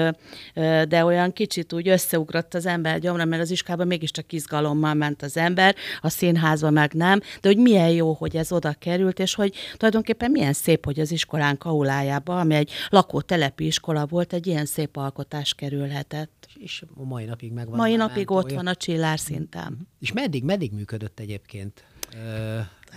de 0.87 1.05
olyan 1.05 1.33
kicsit 1.33 1.73
úgy 1.73 1.87
összeugrott 1.87 2.53
az 2.53 2.65
ember 2.65 2.99
gyomra, 2.99 3.25
mert 3.25 3.41
az 3.41 3.51
iskolában 3.51 3.87
még 3.87 3.98
mégiscsak 3.99 4.33
izgalommal 4.33 4.93
ment 4.93 5.21
az 5.21 5.37
ember, 5.37 5.75
a 6.01 6.09
színházba 6.09 6.69
meg 6.69 6.93
nem, 6.93 7.19
de 7.19 7.47
hogy 7.47 7.57
milyen 7.57 7.89
jó, 7.89 8.13
hogy 8.13 8.35
ez 8.35 8.51
oda 8.51 8.73
került, 8.73 9.19
és 9.19 9.35
hogy 9.35 9.55
tulajdonképpen 9.77 10.31
milyen 10.31 10.53
szép, 10.53 10.85
hogy 10.85 10.99
az 10.99 11.11
iskolánk 11.11 11.63
aulájába, 11.63 12.39
ami 12.39 12.55
egy 12.55 12.71
lakótelepi 12.89 13.65
iskola 13.65 14.05
volt, 14.05 14.33
egy 14.33 14.47
ilyen 14.47 14.65
szép 14.65 14.97
alkotás 14.97 15.53
kerülhetett. 15.53 16.47
És 16.59 16.83
a 16.95 17.03
mai 17.03 17.25
napig 17.25 17.51
megvan. 17.51 17.77
Mai 17.77 17.95
napig 17.95 18.31
ott 18.31 18.51
van 18.51 18.67
a 18.67 18.75
csillár 18.75 19.19
szinten. 19.19 19.87
És 19.99 20.11
meddig, 20.11 20.43
meddig 20.43 20.71
működött 20.71 21.19
egyébként? 21.19 21.83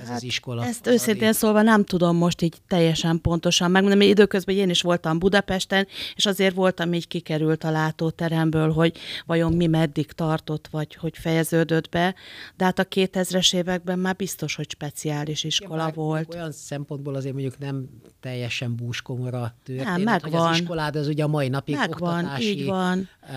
Ez 0.00 0.06
hát 0.06 0.16
az 0.16 0.22
iskola. 0.22 0.64
Ezt 0.64 0.87
az 0.87 0.92
őszintén 0.92 1.22
addig... 1.22 1.38
szólva 1.38 1.62
nem 1.62 1.84
tudom 1.84 2.16
most 2.16 2.42
így 2.42 2.56
teljesen 2.68 3.20
pontosan 3.20 3.70
megmondani, 3.70 4.04
mert 4.04 4.18
időközben 4.18 4.56
én 4.56 4.70
is 4.70 4.82
voltam 4.82 5.18
Budapesten, 5.18 5.87
és 6.14 6.26
azért 6.26 6.54
voltam 6.54 6.92
így 6.92 7.08
kikerült 7.08 7.64
a 7.64 7.70
látóteremből, 7.70 8.72
hogy 8.72 8.99
vajon 9.26 9.52
mi 9.52 9.66
meddig 9.66 10.12
tartott, 10.12 10.68
vagy 10.70 10.94
hogy 10.94 11.18
fejeződött 11.18 11.88
be, 11.88 12.14
de 12.56 12.64
hát 12.64 12.78
a 12.78 12.84
2000-es 12.84 13.54
években 13.54 13.99
már 13.99 14.16
biztos, 14.16 14.54
hogy 14.54 14.70
speciális 14.70 15.44
iskola 15.44 15.87
ja, 15.87 15.92
volt. 15.94 16.34
Olyan 16.34 16.52
szempontból 16.52 17.14
azért 17.14 17.32
mondjuk 17.32 17.58
nem 17.58 17.88
teljesen 18.20 18.76
búskomora 18.76 19.54
történet, 19.64 19.96
nem, 19.96 20.02
megvan. 20.02 20.30
hogy 20.30 20.50
az 20.50 20.58
iskolád 20.58 20.96
az 20.96 21.06
ugye 21.06 21.25
a 21.25 21.28
mai 21.28 21.49
napig 21.49 21.76
megvan, 21.76 22.25
oktatási... 22.25 22.49
így 22.49 22.66
van. 22.66 23.08
Uh, 23.22 23.28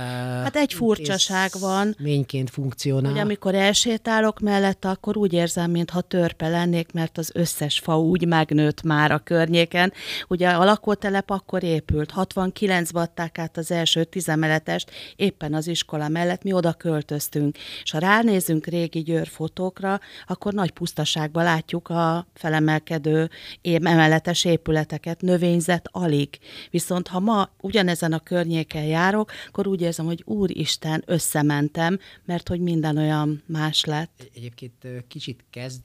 hát 0.44 0.56
egy 0.56 0.74
furcsaság 0.74 1.52
van. 1.60 1.96
Ményként 2.00 2.50
funkcionál. 2.50 3.12
Hogy 3.12 3.20
amikor 3.20 3.56
elsétálok 3.56 4.40
mellette, 4.40 4.90
akkor 4.90 5.18
úgy 5.18 5.34
érzem, 5.34 5.72
mintha 5.72 6.02
törpe 6.02 6.45
lennék, 6.50 6.92
mert 6.92 7.18
az 7.18 7.32
összes 7.34 7.80
fa 7.80 8.00
úgy 8.00 8.28
megnőtt 8.28 8.84
már 8.84 9.12
a 9.12 9.20
környéken. 9.20 9.94
Ugye 10.28 10.50
a 10.50 10.64
lakótelep 10.64 11.30
akkor 11.30 11.64
épült, 11.64 12.14
69-ben 12.16 13.04
adták 13.04 13.38
át 13.38 13.58
az 13.58 13.72
első 13.72 14.04
tizemeletest, 14.04 14.92
éppen 15.16 15.54
az 15.54 15.68
iskola 15.68 16.08
mellett 16.08 16.44
mi 16.44 16.54
oda 16.54 16.74
költöztünk. 16.74 17.58
És 17.84 17.92
ha 17.92 17.98
ránézünk 17.98 18.66
régi 18.66 19.02
Győr 19.02 19.28
fotókra, 19.28 20.00
akkor 20.28 20.54
nagy 20.54 20.72
pusztaságban 20.72 21.44
látjuk 21.44 21.90
a 21.90 22.28
felemelkedő 22.34 23.30
emeletes 23.62 24.46
épületeket, 24.46 25.22
növényzet 25.22 25.90
alig. 25.92 26.40
Viszont 26.70 27.08
ha 27.08 27.20
ma 27.20 27.50
ugyanezen 27.62 28.14
a 28.14 28.20
környéken 28.20 28.84
járok, 28.84 29.32
akkor 29.48 29.68
úgy 29.68 29.82
érzem, 29.82 30.06
hogy 30.06 30.22
úristen, 30.26 31.04
összementem, 31.06 32.00
mert 32.26 32.48
hogy 32.48 32.60
minden 32.60 32.98
olyan 32.98 33.44
más 33.46 33.84
lett. 33.86 34.30
Egyébként 34.36 34.74
kicsit 35.08 35.46
kezd 35.50 35.82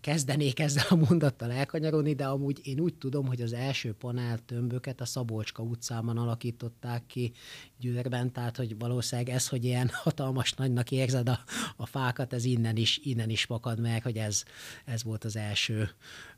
kezdenék 0.00 0.60
ezzel 0.60 0.84
a 0.88 0.94
mondattal 0.94 1.50
elkanyarodni, 1.50 2.14
de 2.14 2.24
amúgy 2.24 2.60
én 2.62 2.80
úgy 2.80 2.94
tudom, 2.94 3.26
hogy 3.26 3.40
az 3.40 3.52
első 3.52 3.92
panel 3.92 4.38
tömböket 4.38 5.00
a 5.00 5.04
Szabolcska 5.04 5.62
utcában 5.62 6.18
alakították 6.18 7.06
ki 7.06 7.32
Győrben, 7.78 8.32
tehát 8.32 8.56
hogy 8.56 8.78
valószínűleg 8.78 9.34
ez, 9.34 9.48
hogy 9.48 9.64
ilyen 9.64 9.90
hatalmas 10.02 10.52
nagynak 10.52 10.90
érzed 10.90 11.28
a, 11.28 11.38
a 11.76 11.86
fákat, 11.86 12.32
ez 12.32 12.44
innen 12.44 12.76
is, 12.76 13.00
innen 13.02 13.30
is 13.30 13.44
fakad 13.44 13.80
meg, 13.80 14.02
hogy 14.02 14.16
ez, 14.16 14.42
ez 14.84 15.02
volt 15.02 15.24
az 15.24 15.36
első 15.36 15.90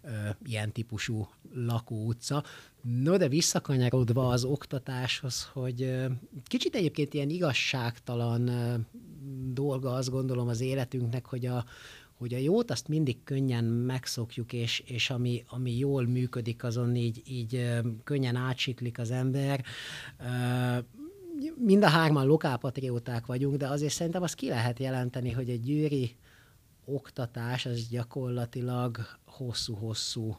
ö, 0.02 0.08
ilyen 0.44 0.72
típusú 0.72 1.28
lakóutca. 1.54 2.44
No, 2.82 3.16
de 3.16 3.28
visszakanyarodva 3.28 4.28
az 4.28 4.44
oktatáshoz, 4.44 5.50
hogy 5.52 6.06
kicsit 6.44 6.74
egyébként 6.74 7.14
ilyen 7.14 7.30
igazságtalan 7.30 8.48
ö, 8.48 8.74
dolga 9.52 9.92
azt 9.92 10.10
gondolom 10.10 10.48
az 10.48 10.60
életünknek, 10.60 11.26
hogy 11.26 11.46
a, 11.46 11.64
hogy 12.18 12.34
a 12.34 12.38
jót 12.38 12.70
azt 12.70 12.88
mindig 12.88 13.22
könnyen 13.24 13.64
megszokjuk, 13.64 14.52
és, 14.52 14.82
és 14.86 15.10
ami, 15.10 15.44
ami 15.48 15.78
jól 15.78 16.06
működik, 16.06 16.64
azon 16.64 16.96
így, 16.96 17.22
így 17.26 17.80
könnyen 18.04 18.36
átsiklik 18.36 18.98
az 18.98 19.10
ember. 19.10 19.64
Mind 21.56 21.82
a 21.82 21.88
hárman 21.88 22.26
lokálpatrióták 22.26 23.26
vagyunk, 23.26 23.56
de 23.56 23.68
azért 23.68 23.92
szerintem 23.92 24.22
azt 24.22 24.34
ki 24.34 24.48
lehet 24.48 24.78
jelenteni, 24.78 25.30
hogy 25.30 25.48
egy 25.48 25.62
győri 25.62 26.16
oktatás 26.84 27.66
az 27.66 27.88
gyakorlatilag 27.88 28.98
hosszú-hosszú 29.24 30.36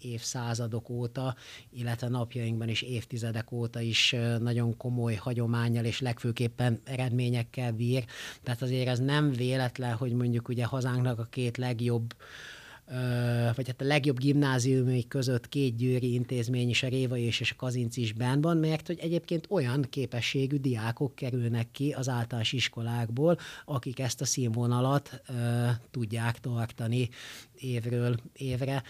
évszázadok 0.00 0.88
óta, 0.88 1.36
illetve 1.70 2.08
napjainkban 2.08 2.68
is 2.68 2.82
évtizedek 2.82 3.52
óta 3.52 3.80
is 3.80 4.16
nagyon 4.40 4.76
komoly 4.76 5.14
hagyományjal 5.14 5.84
és 5.84 6.00
legfőképpen 6.00 6.80
eredményekkel 6.84 7.72
bír. 7.72 8.04
Tehát 8.42 8.62
azért 8.62 8.88
ez 8.88 8.98
nem 8.98 9.32
véletlen, 9.32 9.94
hogy 9.94 10.12
mondjuk 10.12 10.48
ugye 10.48 10.64
hazánknak 10.64 11.18
a 11.18 11.26
két 11.30 11.56
legjobb 11.56 12.14
vagy 13.54 13.66
hát 13.66 13.80
a 13.80 13.84
legjobb 13.84 14.18
gimnáziumai 14.18 15.06
között 15.08 15.48
két 15.48 15.76
győri 15.76 16.12
intézmény 16.12 16.68
is, 16.68 16.82
a 16.82 16.88
Réva 16.88 17.16
és 17.16 17.50
a 17.50 17.56
Kazinci 17.56 18.00
is 18.00 18.12
benn 18.12 18.40
van, 18.40 18.56
mert 18.56 18.86
hogy 18.86 18.98
egyébként 18.98 19.46
olyan 19.50 19.86
képességű 19.90 20.56
diákok 20.56 21.14
kerülnek 21.14 21.70
ki 21.70 21.92
az 21.92 22.08
általános 22.08 22.52
iskolákból, 22.52 23.38
akik 23.64 23.98
ezt 23.98 24.20
a 24.20 24.24
színvonalat 24.24 25.22
uh, 25.28 25.36
tudják 25.90 26.40
tartani 26.40 27.08
évről 27.54 28.16
évre. 28.32 28.82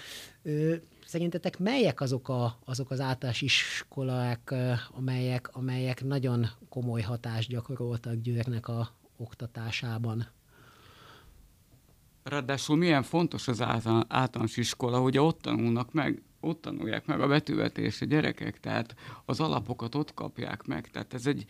Uh, 0.43 0.75
Szerintetek 1.07 1.59
melyek 1.59 2.01
azok, 2.01 2.29
a, 2.29 2.59
azok 2.65 2.91
az 2.91 3.01
általános 3.01 3.43
iskolák, 3.43 4.55
amelyek, 4.91 5.49
amelyek 5.53 6.05
nagyon 6.05 6.47
komoly 6.69 7.01
hatást 7.01 7.49
gyakoroltak 7.49 8.15
Győrnek 8.15 8.69
a 8.69 8.91
oktatásában? 9.17 10.27
Ráadásul 12.23 12.77
milyen 12.77 13.03
fontos 13.03 13.49
az 13.49 13.63
általános 14.09 14.57
iskola, 14.57 14.99
hogy 14.99 15.19
ott 15.19 15.41
tanulnak 15.41 15.93
meg, 15.93 16.23
ott 16.41 16.61
tanulják 16.61 17.07
meg 17.07 17.21
a 17.21 17.27
betűvetést 17.27 18.03
a 18.03 18.05
gyerekek, 18.05 18.61
tehát 18.61 18.95
az 19.25 19.41
alapokat 19.41 19.95
ott 19.95 20.15
kapják 20.15 20.63
meg. 20.63 20.91
Tehát 20.91 21.15
ez 21.15 21.27
egy, 21.27 21.45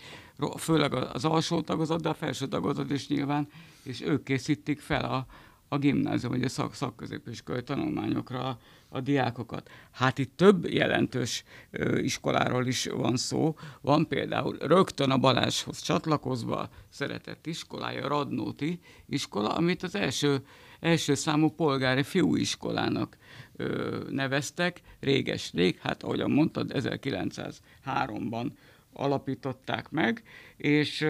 főleg 0.57 0.95
az 0.95 1.25
alsó 1.25 1.61
tagozat, 1.61 2.03
de 2.03 2.09
a 2.09 2.15
felső 2.15 2.47
tagozat 2.47 2.91
is 2.91 3.09
nyilván, 3.09 3.49
és 3.83 4.01
ők 4.01 4.25
készítik 4.25 4.81
fel 4.81 5.05
a, 5.05 5.27
a 5.69 5.79
gimnázium 5.79 6.33
vagy 6.33 6.43
a 6.43 6.49
szak, 6.49 6.75
szakközépiskolai 6.75 7.63
tanulmányokra 7.63 8.59
a 8.89 9.01
diákokat. 9.01 9.71
Hát 9.91 10.19
itt 10.19 10.37
több 10.37 10.69
jelentős 10.69 11.45
ö, 11.71 11.99
iskoláról 11.99 12.67
is 12.67 12.87
van 12.87 13.17
szó. 13.17 13.57
Van 13.81 14.09
például 14.09 14.57
rögtön 14.61 15.11
a 15.11 15.19
Balázshoz 15.19 15.81
csatlakozva 15.81 16.69
szeretett 16.89 17.47
iskolája, 17.47 18.09
Radnóti 18.09 18.81
iskola, 19.07 19.49
amit 19.49 19.83
az 19.83 19.95
első, 19.95 20.47
első 20.81 21.15
számú 21.15 21.51
polgári 21.51 22.03
fiúiskolának 22.03 23.17
ö, 23.57 23.99
neveztek, 24.11 24.81
réges 25.01 25.53
rég, 25.53 25.79
hát 25.79 26.03
ahogyan 26.03 26.31
mondtad, 26.31 26.71
1903-ban 26.75 28.51
alapították 28.93 29.91
meg, 29.91 30.23
és 30.57 31.07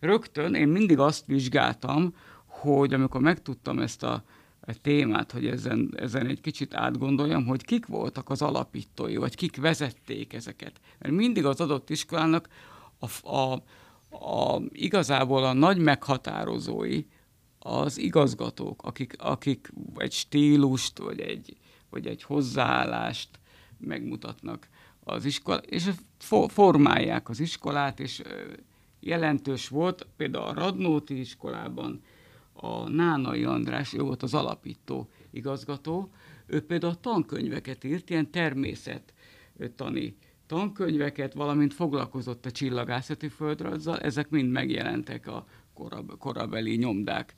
rögtön 0.00 0.54
én 0.54 0.68
mindig 0.68 0.98
azt 0.98 1.26
vizsgáltam, 1.26 2.14
hogy 2.60 2.94
amikor 2.94 3.20
megtudtam 3.20 3.78
ezt 3.78 4.02
a, 4.02 4.24
témát, 4.82 5.32
hogy 5.32 5.46
ezen, 5.46 5.94
ezen 5.96 6.26
egy 6.26 6.40
kicsit 6.40 6.74
átgondoljam, 6.74 7.46
hogy 7.46 7.64
kik 7.64 7.86
voltak 7.86 8.30
az 8.30 8.42
alapítói, 8.42 9.16
vagy 9.16 9.34
kik 9.34 9.56
vezették 9.56 10.32
ezeket. 10.32 10.80
Mert 10.98 11.14
mindig 11.14 11.44
az 11.44 11.60
adott 11.60 11.90
iskolának 11.90 12.48
a, 12.98 13.28
a, 13.36 13.52
a, 14.10 14.62
igazából 14.72 15.44
a 15.44 15.52
nagy 15.52 15.78
meghatározói 15.78 17.04
az 17.58 17.98
igazgatók, 17.98 18.82
akik, 18.82 19.14
akik 19.18 19.72
egy 19.96 20.12
stílust, 20.12 20.98
vagy 20.98 21.20
egy, 21.20 21.56
vagy 21.90 22.06
egy 22.06 22.22
hozzáállást 22.22 23.28
megmutatnak 23.78 24.68
az 25.04 25.24
iskola, 25.24 25.58
és 25.58 25.90
formálják 26.48 27.28
az 27.28 27.40
iskolát, 27.40 28.00
és 28.00 28.22
jelentős 29.00 29.68
volt, 29.68 30.06
például 30.16 30.44
a 30.44 30.54
Radnóti 30.54 31.18
iskolában 31.18 32.02
a 32.56 32.88
Nánai 32.88 33.44
András, 33.44 33.92
ő 33.92 33.98
volt 33.98 34.22
az 34.22 34.34
alapító 34.34 35.08
igazgató, 35.30 36.10
ő 36.46 36.60
például 36.60 37.00
tankönyveket 37.00 37.84
írt, 37.84 38.10
ilyen 38.10 38.30
természettani 38.30 40.16
tankönyveket, 40.46 41.34
valamint 41.34 41.74
foglalkozott 41.74 42.46
a 42.46 42.50
csillagászati 42.50 43.28
földrajzzal, 43.28 43.98
ezek 43.98 44.28
mind 44.28 44.50
megjelentek 44.50 45.26
a 45.26 45.46
korab, 45.74 46.18
korabeli 46.18 46.76
nyomdák 46.76 47.34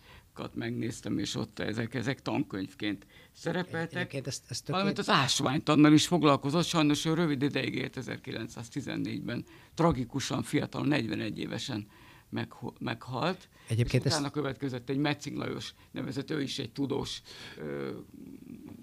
megnéztem, 0.54 1.18
és 1.18 1.34
ott 1.34 1.58
ezek, 1.58 1.94
ezek 1.94 2.22
tankönyvként 2.22 3.06
szerepeltek. 3.32 4.14
ezt, 4.14 4.26
ezt 4.26 4.64
tökélet... 4.64 4.66
Valamint 4.66 4.98
az 4.98 5.08
ásványtannal 5.08 5.92
is 5.92 6.06
foglalkozott, 6.06 6.64
sajnos 6.64 7.04
ő 7.04 7.14
rövid 7.14 7.42
ideig 7.42 7.74
élt 7.74 7.96
1914-ben, 8.00 9.44
tragikusan 9.74 10.42
fiatal, 10.42 10.84
41 10.86 11.38
évesen 11.38 11.86
meg, 12.28 12.54
meghalt. 12.78 13.48
Egyébként 13.68 14.04
és 14.04 14.10
utána 14.10 14.24
ezt... 14.24 14.34
következett 14.34 14.88
egy 14.88 14.96
Metzing 14.96 15.36
Lajos 15.36 15.74
nevezett, 15.90 16.30
ő 16.30 16.42
is 16.42 16.58
egy 16.58 16.72
tudós 16.72 17.22
ö, 17.58 17.90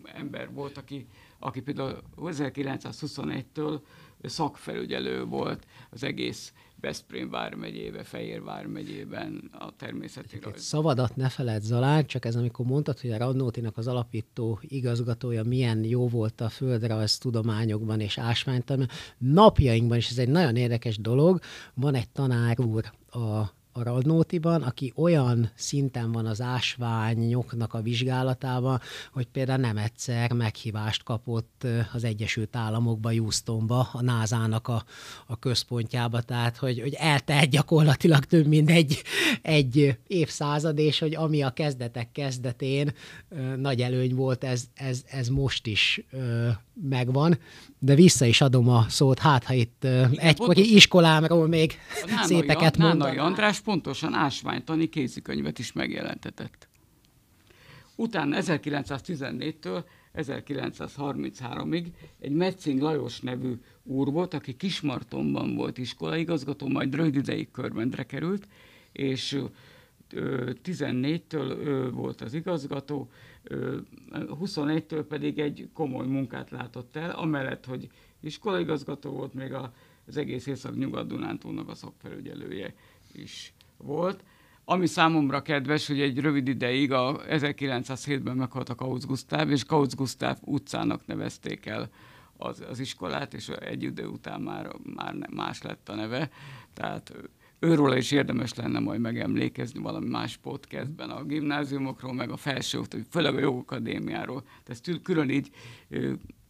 ember 0.04 0.54
volt, 0.54 0.78
aki, 0.78 1.08
aki 1.40 1.62
például 1.62 2.02
1921-től 2.18 3.80
szakfelügyelő 4.24 5.24
volt 5.24 5.66
az 5.90 6.04
egész 6.04 6.54
Veszprém 6.80 7.30
vármegyébe, 7.30 8.04
Fehér 8.04 8.44
vármegyében 8.44 9.52
a 9.60 9.76
természeti 9.76 10.40
rajz. 10.42 10.62
Szavadat 10.62 11.16
ne 11.16 11.30
feled, 11.30 11.62
Zalán, 11.62 12.06
csak 12.06 12.26
ez 12.26 12.36
amikor 12.36 12.66
mondtad, 12.66 13.00
hogy 13.00 13.12
a 13.12 13.18
Radnótinak 13.18 13.78
az 13.78 13.88
alapító 13.88 14.60
igazgatója 14.62 15.44
milyen 15.44 15.84
jó 15.84 16.08
volt 16.08 16.42
a 16.42 16.50
földrajz 16.50 17.18
tudományokban 17.18 18.00
és 18.00 18.18
ásványtan. 18.18 18.88
Napjainkban 19.18 19.98
is 19.98 20.10
ez 20.10 20.18
egy 20.18 20.30
nagyon 20.30 20.56
érdekes 20.56 20.98
dolog. 20.98 21.40
Van 21.74 21.96
egy 21.96 22.10
tanár 22.10 22.60
úr 22.60 22.92
a 23.10 23.54
a 23.78 23.84
Radnótiban, 23.84 24.62
aki 24.62 24.94
olyan 24.96 25.52
szinten 25.56 26.12
van 26.12 26.26
az 26.26 26.42
ásványoknak 26.42 27.74
a 27.74 27.82
vizsgálatában, 27.82 28.80
hogy 29.12 29.28
például 29.28 29.60
nem 29.60 29.78
egyszer 29.78 30.32
meghívást 30.32 31.04
kapott 31.04 31.68
az 31.94 32.04
Egyesült 32.04 32.56
Államokba, 32.56 33.10
Houstonba, 33.10 33.90
a 33.92 34.02
NASA-nak 34.02 34.68
a, 34.68 34.84
a 35.28 35.40
központjába, 35.40 36.22
tehát 36.22 36.58
hogy, 36.58 36.82
hogy 36.82 36.94
eltelt 36.94 37.50
gyakorlatilag 37.50 38.26
több 38.26 38.46
mint 38.46 38.70
egy, 38.70 39.02
egy 39.42 39.98
évszázad, 40.08 40.78
és 40.78 41.00
hogy 41.00 41.16
ami 41.16 41.42
a 41.42 41.50
kezdetek 41.50 42.12
kezdetén 42.12 42.94
nagy 43.58 43.82
előny 43.82 44.16
volt, 44.16 44.44
ez, 44.44 44.64
ez, 44.74 45.04
ez 45.08 45.28
most 45.28 45.68
is 45.68 46.06
megvan, 46.82 47.38
de 47.80 47.96
vissza 47.96 48.26
is 48.26 48.42
adom 48.42 48.70
a 48.70 48.86
szót, 48.90 49.20
hát 49.20 49.44
ha 49.44 49.54
itt 49.54 49.84
egykori 50.16 50.76
iskolámról 50.76 51.48
még 51.48 51.74
a 52.04 52.24
szépeket 52.24 52.78
mondaná. 52.78 53.06
Nánai 53.06 53.26
András 53.26 53.60
pontosan 53.60 54.14
ásványtani 54.14 54.90
kézikönyvet 54.90 55.60
is 55.60 55.72
megjelentetett. 55.72 56.68
Utána 57.96 58.38
1914-től 58.42 59.84
1933-ig 60.16 61.86
egy 62.20 62.32
Metzing 62.32 62.82
Lajos 62.82 63.20
nevű 63.20 63.54
úr 63.84 64.12
volt, 64.12 64.34
aki 64.34 64.54
Kismartonban 64.54 65.56
volt 65.56 65.78
iskolaigazgató, 65.78 66.68
majd 66.68 66.96
rövid 66.96 67.16
ideig 67.16 67.52
körmendre 67.52 68.04
került, 68.04 68.48
és 68.92 69.42
14-től 70.64 71.58
ő 71.66 71.92
volt 71.92 72.22
az 72.22 72.34
igazgató, 72.34 73.10
21-től 73.50 75.06
pedig 75.08 75.40
egy 75.40 75.70
komoly 75.74 76.08
munkát 76.08 76.50
látott 76.50 76.96
el, 76.96 77.12
amellett, 77.12 77.66
hogy 77.66 77.90
iskolaigazgató 78.20 79.12
volt, 79.12 79.34
még 79.34 79.54
az 80.08 80.18
egész 80.18 80.46
Észak-Nyugat-Dunántúlnak 80.46 81.70
a 81.70 81.76
szakfelügyelője 81.76 82.74
is 83.14 83.54
volt. 83.78 84.24
Ami 84.66 84.86
számomra 84.86 85.42
kedves, 85.42 85.88
hogy 85.88 86.02
egy 86.02 86.20
rövid 86.20 86.48
ideig, 86.48 86.92
a 86.92 87.22
1907-ben 87.26 88.36
meghalt 88.36 88.70
a 88.70 88.76
Kausz 88.76 89.06
Gusztáv, 89.06 89.52
és 89.52 89.64
Kausz 89.64 89.96
Gusztáv 89.96 90.38
utcának 90.42 91.06
nevezték 91.06 91.66
el 91.66 91.90
az, 92.38 92.64
az 92.70 92.80
iskolát, 92.80 93.34
és 93.34 93.50
egy 93.50 93.84
idő 93.84 94.06
után 94.08 94.42
már, 94.42 94.76
már 94.96 95.16
más 95.30 95.62
lett 95.62 95.90
a 95.90 95.96
neve. 95.96 96.30
Tehát 96.74 97.14
őről 97.66 97.96
is 97.96 98.12
érdemes 98.12 98.54
lenne 98.54 98.80
majd 98.80 99.00
megemlékezni 99.00 99.80
valami 99.80 100.10
más 100.10 100.38
podcastben 100.38 101.10
a 101.10 101.24
gimnáziumokról, 101.24 102.14
meg 102.14 102.30
a 102.30 102.38
felső, 102.38 102.82
főleg 103.10 103.36
a 103.36 103.40
jogakadémiáról. 103.40 104.42
Tehát 104.42 104.70
ezt 104.70 105.02
külön 105.02 105.30
így 105.30 105.52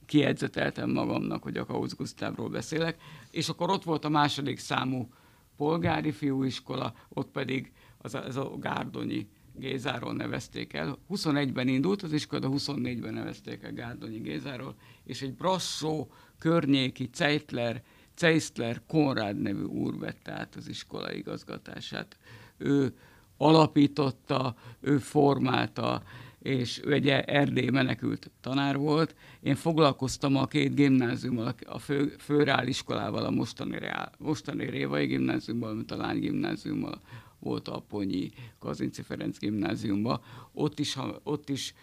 kiedzeteltem 0.06 0.90
magamnak, 0.90 1.44
hogy 1.44 1.58
a 1.58 1.66
Kausz 1.66 1.96
Gusztávról 1.96 2.50
beszélek. 2.50 2.98
És 3.32 3.50
akkor 3.50 3.70
ott 3.70 3.84
volt 3.84 4.06
a 4.06 4.10
második 4.10 4.60
számú 4.60 5.10
polgári 5.58 6.12
fiúiskola, 6.12 6.94
ott 7.10 7.32
pedig 7.32 7.72
az 7.98 8.16
a, 8.16 8.26
ez 8.26 8.36
a 8.36 8.58
Gárdonyi 8.60 9.28
Gézáról 9.58 10.14
nevezték 10.14 10.74
el. 10.74 10.98
21-ben 11.10 11.68
indult 11.68 12.02
az 12.02 12.14
iskola, 12.14 12.50
24-ben 12.52 13.14
nevezték 13.14 13.64
el 13.64 13.74
Gárdonyi 13.74 14.20
Gézáról, 14.20 14.76
és 15.04 15.22
egy 15.22 15.34
Brassó 15.34 16.12
környéki 16.40 17.10
Zeitler 17.14 17.84
Zeistler 18.18 18.82
Konrád 18.88 19.42
nevű 19.42 19.64
úr 19.64 19.98
vette 19.98 20.32
át 20.32 20.56
az 20.56 20.68
iskola 20.68 21.14
igazgatását. 21.14 22.18
Ő 22.58 22.94
alapította, 23.38 24.56
ő 24.80 24.98
formálta, 24.98 26.04
és 26.40 26.82
ő 26.84 26.94
egy 26.94 27.08
Erdély 27.08 27.70
menekült 27.70 28.32
tanár 28.42 28.78
volt. 28.78 29.16
Én 29.42 29.56
foglalkoztam 29.56 30.36
a 30.36 30.46
két 30.46 30.76
gimnáziummal, 30.76 31.56
a 31.66 31.80
fő, 31.80 32.16
főreáliskolával, 32.20 33.26
a 33.26 33.30
mostani, 33.30 33.80
reál, 33.80 34.12
mostani 34.18 34.70
Révai 34.70 35.06
gimnáziummal, 35.06 35.74
mint 35.74 35.92
a 35.92 35.98
lány 35.98 36.20
gimnáziummal, 36.20 37.02
volt 37.40 37.68
a 37.68 37.80
Ponyi 37.80 38.32
Kazinci 38.60 39.02
Ferenc 39.02 39.38
gimnáziumban. 39.38 40.22
Ott 40.54 40.80
is, 40.80 40.98
ott 41.24 41.50
is 41.50 41.74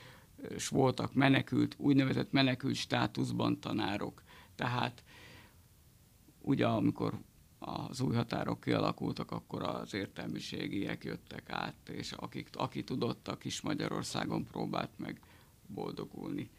és 0.48 0.68
voltak 0.68 1.14
menekült, 1.14 1.74
úgynevezett 1.78 2.32
menekült 2.32 2.74
státuszban 2.74 3.60
tanárok. 3.60 4.22
Tehát 4.54 5.02
ugye 6.42 6.66
amikor 6.66 7.20
az 7.58 8.00
új 8.00 8.14
határok 8.14 8.60
kialakultak, 8.60 9.30
akkor 9.30 9.62
az 9.62 9.94
értelmiségiek 9.94 11.04
jöttek 11.04 11.50
át, 11.50 11.88
és 11.88 12.12
akik, 12.12 12.48
aki 12.52 12.84
tudott, 12.84 13.28
a 13.28 13.38
kis 13.38 13.60
Magyarországon 13.60 14.44
próbált 14.44 14.90
meg 14.96 15.20
boldogulni. 15.66 16.50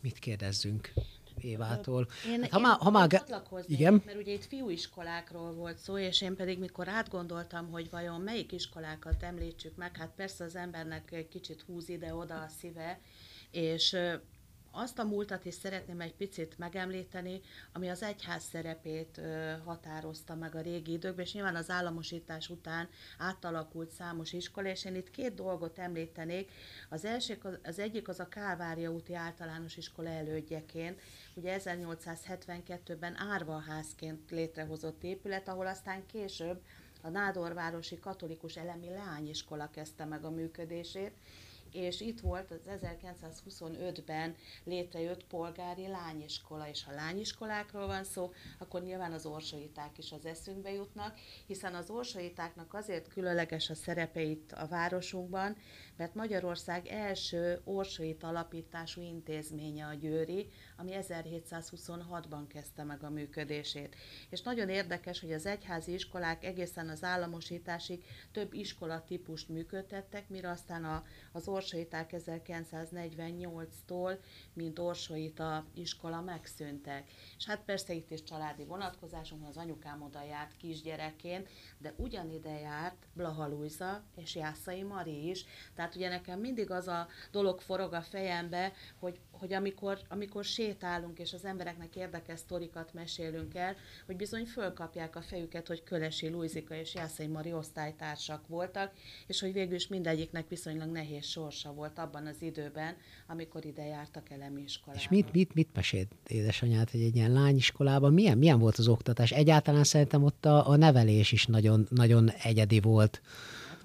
Mit 0.00 0.18
kérdezzünk 0.18 0.92
Évától? 1.40 2.08
Én, 2.26 2.40
hát, 2.40 2.50
ha 2.50 2.56
én 2.56 2.62
má, 2.62 2.76
ha 2.80 2.90
már... 2.90 3.24
Igen? 3.66 4.02
Mert 4.06 4.18
ugye 4.18 4.32
itt 4.32 4.44
fiúiskolákról 4.44 5.52
volt 5.52 5.78
szó, 5.78 5.98
és 5.98 6.20
én 6.20 6.36
pedig 6.36 6.58
mikor 6.58 6.88
átgondoltam, 6.88 7.70
hogy 7.70 7.90
vajon 7.90 8.20
melyik 8.20 8.52
iskolákat 8.52 9.22
említsük 9.22 9.76
meg, 9.76 9.96
hát 9.96 10.12
persze 10.16 10.44
az 10.44 10.56
embernek 10.56 11.12
egy 11.12 11.28
kicsit 11.28 11.60
húz 11.60 11.88
ide-oda 11.88 12.42
a 12.42 12.48
szíve, 12.48 13.00
és 13.50 13.96
azt 14.76 14.98
a 14.98 15.04
múltat 15.04 15.44
is 15.44 15.54
szeretném 15.54 16.00
egy 16.00 16.14
picit 16.14 16.58
megemlíteni, 16.58 17.40
ami 17.72 17.88
az 17.88 18.02
egyház 18.02 18.42
szerepét 18.42 19.20
határozta 19.64 20.34
meg 20.34 20.54
a 20.54 20.60
régi 20.60 20.92
időkben, 20.92 21.24
és 21.24 21.32
nyilván 21.32 21.56
az 21.56 21.70
államosítás 21.70 22.48
után 22.48 22.88
átalakult 23.18 23.90
számos 23.90 24.32
iskola, 24.32 24.68
és 24.68 24.84
én 24.84 24.94
itt 24.94 25.10
két 25.10 25.34
dolgot 25.34 25.78
említenék. 25.78 26.50
Az, 26.88 27.04
első, 27.04 27.38
az 27.62 27.78
egyik 27.78 28.08
az 28.08 28.20
a 28.20 28.28
Kálvária 28.28 28.90
úti 28.90 29.14
általános 29.14 29.76
iskola 29.76 30.08
elődjeként, 30.08 31.00
ugye 31.34 31.58
1872-ben 31.60 33.16
árvaházként 33.18 34.30
létrehozott 34.30 35.02
épület, 35.02 35.48
ahol 35.48 35.66
aztán 35.66 36.06
később 36.06 36.60
a 37.02 37.08
Nádorvárosi 37.08 37.98
Katolikus 37.98 38.56
Elemi 38.56 38.88
Leányiskola 38.88 39.70
kezdte 39.70 40.04
meg 40.04 40.24
a 40.24 40.30
működését, 40.30 41.12
és 41.76 42.00
itt 42.00 42.20
volt 42.20 42.50
az 42.50 42.68
1925-ben 42.82 44.34
létrejött 44.64 45.24
polgári 45.24 45.88
lányiskola, 45.88 46.68
és 46.68 46.84
ha 46.84 46.92
lányiskolákról 46.92 47.86
van 47.86 48.04
szó, 48.04 48.32
akkor 48.58 48.82
nyilván 48.82 49.12
az 49.12 49.26
orsaiták 49.26 49.98
is 49.98 50.12
az 50.12 50.26
eszünkbe 50.26 50.72
jutnak, 50.72 51.18
hiszen 51.46 51.74
az 51.74 51.90
orsaitáknak 51.90 52.74
azért 52.74 53.08
különleges 53.08 53.70
a 53.70 53.74
szerepe 53.74 54.24
a 54.50 54.66
városunkban, 54.66 55.56
mert 55.96 56.14
Magyarország 56.14 56.86
első 56.86 57.60
orsait 57.64 58.22
alapítású 58.22 59.02
intézménye 59.02 59.86
a 59.86 59.94
Győri, 59.94 60.48
ami 60.76 60.92
1726-ban 60.94 62.44
kezdte 62.48 62.84
meg 62.84 63.02
a 63.02 63.10
működését. 63.10 63.96
És 64.28 64.42
nagyon 64.42 64.68
érdekes, 64.68 65.20
hogy 65.20 65.32
az 65.32 65.46
egyházi 65.46 65.92
iskolák 65.92 66.44
egészen 66.44 66.88
az 66.88 67.04
államosításig 67.04 68.04
több 68.32 68.52
iskola 68.52 69.04
típust 69.04 69.48
működtettek, 69.48 70.28
mire 70.28 70.50
aztán 70.50 70.84
a, 70.84 71.04
az 71.32 71.48
orsaiták 71.48 72.10
1948-tól, 72.12 74.18
mint 74.52 74.78
orsoita 74.78 75.66
iskola 75.74 76.20
megszűntek. 76.20 77.10
És 77.36 77.46
hát 77.46 77.64
persze 77.64 77.92
itt 77.92 78.10
is 78.10 78.22
családi 78.22 78.64
vonatkozásunk, 78.64 79.48
az 79.48 79.56
anyukám 79.56 80.02
oda 80.02 80.24
járt 80.24 80.56
kisgyerekként, 80.56 81.48
de 81.78 81.94
ugyanide 81.96 82.58
járt 82.58 83.06
Blaha 83.12 83.48
Lujza 83.48 84.04
és 84.16 84.34
Jászai 84.34 84.82
Mari 84.82 85.28
is. 85.28 85.44
Tehát 85.74 85.85
ugye 85.94 86.08
nekem 86.08 86.40
mindig 86.40 86.70
az 86.70 86.88
a 86.88 87.08
dolog 87.30 87.60
forog 87.60 87.92
a 87.92 88.00
fejembe, 88.00 88.72
hogy, 88.98 89.18
hogy 89.30 89.52
amikor, 89.52 89.98
amikor 90.08 90.44
sétálunk, 90.44 91.18
és 91.18 91.32
az 91.32 91.44
embereknek 91.44 91.96
érdekes 91.96 92.38
sztorikat 92.38 92.94
mesélünk 92.94 93.54
el, 93.54 93.76
hogy 94.06 94.16
bizony 94.16 94.44
fölkapják 94.44 95.16
a 95.16 95.20
fejüket, 95.20 95.66
hogy 95.66 95.82
Kölesi 95.82 96.28
Luizika 96.28 96.74
és 96.74 96.94
Jászai 96.94 97.26
Mari 97.26 97.52
osztálytársak 97.52 98.46
voltak, 98.48 98.92
és 99.26 99.40
hogy 99.40 99.52
végül 99.52 99.74
is 99.74 99.86
mindegyiknek 99.88 100.48
viszonylag 100.48 100.90
nehéz 100.90 101.24
sorsa 101.24 101.72
volt 101.72 101.98
abban 101.98 102.26
az 102.26 102.42
időben, 102.42 102.96
amikor 103.26 103.64
ide 103.64 103.84
jártak 103.84 104.30
elemi 104.30 104.62
iskolába. 104.62 105.02
És 105.02 105.08
mit, 105.08 105.32
mit, 105.32 105.54
mit 105.54 105.68
mesélt 105.74 106.12
édesanyát, 106.26 106.90
hogy 106.90 107.00
egy 107.00 107.16
ilyen 107.16 107.32
lányiskolában 107.32 108.12
milyen, 108.12 108.38
milyen 108.38 108.58
volt 108.58 108.76
az 108.76 108.88
oktatás? 108.88 109.30
Egyáltalán 109.30 109.84
szerintem 109.84 110.22
ott 110.22 110.44
a, 110.44 110.68
a 110.68 110.76
nevelés 110.76 111.32
is 111.32 111.46
nagyon, 111.46 111.86
nagyon 111.90 112.30
egyedi 112.30 112.80
volt 112.80 113.20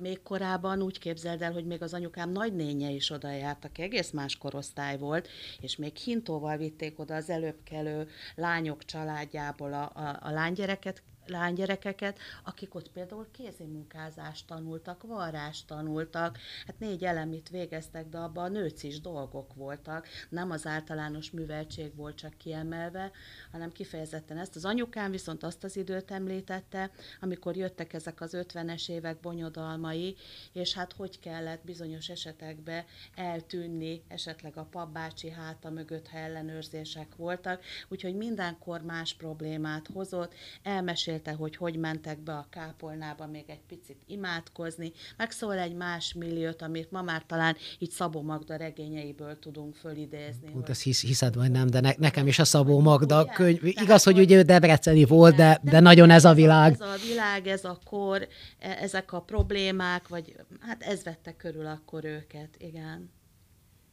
még 0.01 0.21
korábban 0.23 0.81
úgy 0.81 0.99
képzeld 0.99 1.41
el, 1.41 1.51
hogy 1.51 1.65
még 1.65 1.81
az 1.81 1.93
anyukám 1.93 2.31
nagynénye 2.31 2.89
is 2.89 3.09
oda 3.09 3.31
járt, 3.31 3.65
aki 3.65 3.81
egész 3.81 4.11
más 4.11 4.37
korosztály 4.37 4.97
volt, 4.97 5.27
és 5.59 5.75
még 5.75 5.95
hintóval 5.95 6.57
vitték 6.57 6.99
oda 6.99 7.15
az 7.15 7.29
előbbkelő 7.29 8.07
lányok 8.35 8.85
családjából 8.85 9.73
a, 9.73 9.91
a, 9.95 10.19
a 10.21 10.31
lánygyereket, 10.31 11.03
lánygyerekeket, 11.27 12.19
akik 12.43 12.75
ott 12.75 12.91
például 12.91 13.27
kézimunkázást 13.31 14.47
tanultak, 14.47 15.03
varrást 15.03 15.67
tanultak, 15.67 16.37
hát 16.65 16.79
négy 16.79 17.03
elemit 17.03 17.49
végeztek, 17.49 18.09
de 18.09 18.17
abban 18.17 18.55
a 18.55 18.65
is 18.81 19.01
dolgok 19.01 19.53
voltak, 19.53 20.07
nem 20.29 20.51
az 20.51 20.65
általános 20.65 21.31
műveltség 21.31 21.95
volt 21.95 22.15
csak 22.15 22.37
kiemelve, 22.37 23.11
hanem 23.51 23.71
kifejezetten 23.71 24.37
ezt. 24.37 24.55
Az 24.55 24.65
anyukám 24.65 25.11
viszont 25.11 25.43
azt 25.43 25.63
az 25.63 25.77
időt 25.77 26.11
említette, 26.11 26.91
amikor 27.21 27.55
jöttek 27.55 27.93
ezek 27.93 28.21
az 28.21 28.37
50-es 28.37 28.89
évek 28.89 29.19
bonyodalmai, 29.19 30.15
és 30.51 30.73
hát 30.73 30.93
hogy 30.93 31.19
kellett 31.19 31.65
bizonyos 31.65 32.09
esetekbe 32.09 32.85
eltűnni, 33.15 34.03
esetleg 34.07 34.57
a 34.57 34.67
papbácsi 34.71 35.29
háta 35.29 35.69
mögött, 35.69 36.07
ha 36.07 36.17
ellenőrzések 36.17 37.15
voltak, 37.15 37.63
úgyhogy 37.87 38.15
mindenkor 38.15 38.81
más 38.81 39.13
problémát 39.13 39.87
hozott, 39.87 40.33
elmesélt 40.63 41.10
mesélte, 41.11 41.31
hogy 41.31 41.55
hogy 41.55 41.77
mentek 41.77 42.19
be 42.19 42.33
a 42.33 42.47
kápolnába 42.49 43.27
még 43.27 43.43
egy 43.47 43.61
picit 43.67 43.97
imádkozni, 44.07 44.91
meg 45.17 45.31
szól 45.31 45.57
egy 45.57 45.73
más 45.73 46.13
milliót, 46.13 46.61
amit 46.61 46.91
ma 46.91 47.01
már 47.01 47.25
talán 47.25 47.55
így 47.79 47.91
Szabó 47.91 48.21
Magda 48.21 48.55
regényeiből 48.55 49.39
tudunk 49.39 49.75
fölidézni. 49.75 50.49
Pont 50.51 50.69
ezt 50.69 50.81
hisz, 50.81 51.01
hiszed 51.01 51.35
vagy 51.35 51.51
nem, 51.51 51.67
de 51.67 51.79
ne, 51.79 51.91
nekem 51.97 52.27
is 52.27 52.39
a 52.39 52.45
Szabó 52.45 52.79
Magda 52.79 53.23
ugye? 53.23 53.33
könyv, 53.33 53.59
Tehát, 53.59 53.81
igaz, 53.81 54.03
hogy 54.03 54.19
ugye 54.19 54.37
ő 54.37 54.41
debreceni 54.41 55.05
volt, 55.05 55.35
de, 55.35 55.59
de, 55.63 55.71
de 55.71 55.79
nagyon 55.79 56.09
ez 56.09 56.25
a 56.25 56.33
világ. 56.33 56.71
Ez 56.71 56.81
a 56.81 56.95
világ, 57.07 57.47
ez 57.47 57.65
a 57.65 57.79
kor, 57.85 58.27
e, 58.59 58.69
ezek 58.69 59.13
a 59.13 59.21
problémák, 59.21 60.07
vagy 60.07 60.35
hát 60.59 60.81
ez 60.83 61.03
vette 61.03 61.35
körül 61.35 61.65
akkor 61.65 62.05
őket, 62.05 62.55
igen. 62.57 63.11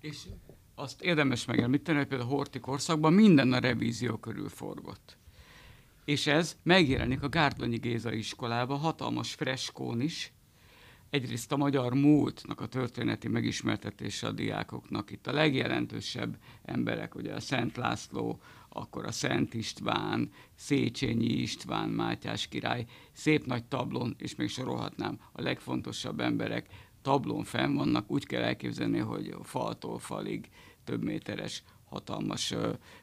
És 0.00 0.16
azt 0.74 1.02
érdemes 1.02 1.44
megemlíteni, 1.44 1.98
hogy 1.98 2.06
például 2.06 2.30
a 2.30 2.34
Horti 2.34 2.60
korszakban 2.60 3.12
minden 3.12 3.52
a 3.52 3.58
revízió 3.58 4.16
körül 4.16 4.48
forgott 4.48 5.17
és 6.08 6.26
ez 6.26 6.56
megjelenik 6.62 7.22
a 7.22 7.28
Gárdonyi 7.28 7.76
Géza 7.76 8.12
iskolába, 8.12 8.76
hatalmas 8.76 9.34
freskón 9.34 10.00
is, 10.00 10.32
egyrészt 11.10 11.52
a 11.52 11.56
magyar 11.56 11.94
múltnak 11.94 12.60
a 12.60 12.66
történeti 12.66 13.28
megismertetése 13.28 14.26
a 14.26 14.32
diákoknak. 14.32 15.10
Itt 15.10 15.26
a 15.26 15.32
legjelentősebb 15.32 16.36
emberek, 16.64 17.14
ugye 17.14 17.34
a 17.34 17.40
Szent 17.40 17.76
László, 17.76 18.40
akkor 18.68 19.06
a 19.06 19.12
Szent 19.12 19.54
István, 19.54 20.30
Széchenyi 20.54 21.32
István, 21.32 21.88
Mátyás 21.88 22.48
király, 22.48 22.86
szép 23.12 23.46
nagy 23.46 23.64
tablon, 23.64 24.14
és 24.18 24.34
még 24.34 24.48
sorolhatnám, 24.48 25.20
a 25.32 25.42
legfontosabb 25.42 26.20
emberek 26.20 26.66
tablon 27.02 27.44
fenn 27.44 27.74
vannak, 27.74 28.10
úgy 28.10 28.26
kell 28.26 28.42
elképzelni, 28.42 28.98
hogy 28.98 29.34
faltól 29.42 29.98
falig 29.98 30.48
több 30.84 31.02
méteres 31.02 31.62
hatalmas 31.90 32.54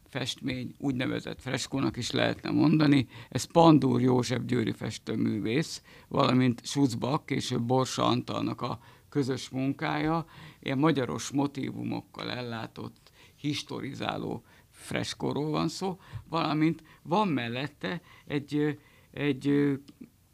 festmény, 0.08 0.76
úgynevezett 0.78 1.41
freskónak 1.41 1.98
is 1.98 2.12
lehetne 2.12 2.50
mondani. 2.50 3.08
Ez 3.30 3.43
Pandúr 3.43 4.02
József 4.02 4.41
győri 4.45 4.71
festőművész, 4.71 5.82
valamint 6.08 6.65
Schutzbach, 6.65 7.26
később 7.26 7.62
Borsa 7.62 8.06
Antalnak 8.06 8.62
a 8.62 8.80
közös 9.10 9.50
munkája, 9.50 10.26
ilyen 10.60 10.78
magyaros 10.78 11.32
motivumokkal 11.32 12.32
ellátott, 12.32 13.12
historizáló 13.36 14.43
freskóról 14.71 15.50
van 15.50 15.67
szó, 15.67 16.00
valamint 16.30 16.84
van 17.02 17.28
mellette 17.28 18.02
egy, 18.26 18.80
egy 19.12 19.78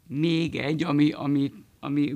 még 0.06 0.56
egy, 0.56 0.82
ami, 0.82 1.10
ami, 1.10 1.52
ami 1.80 2.14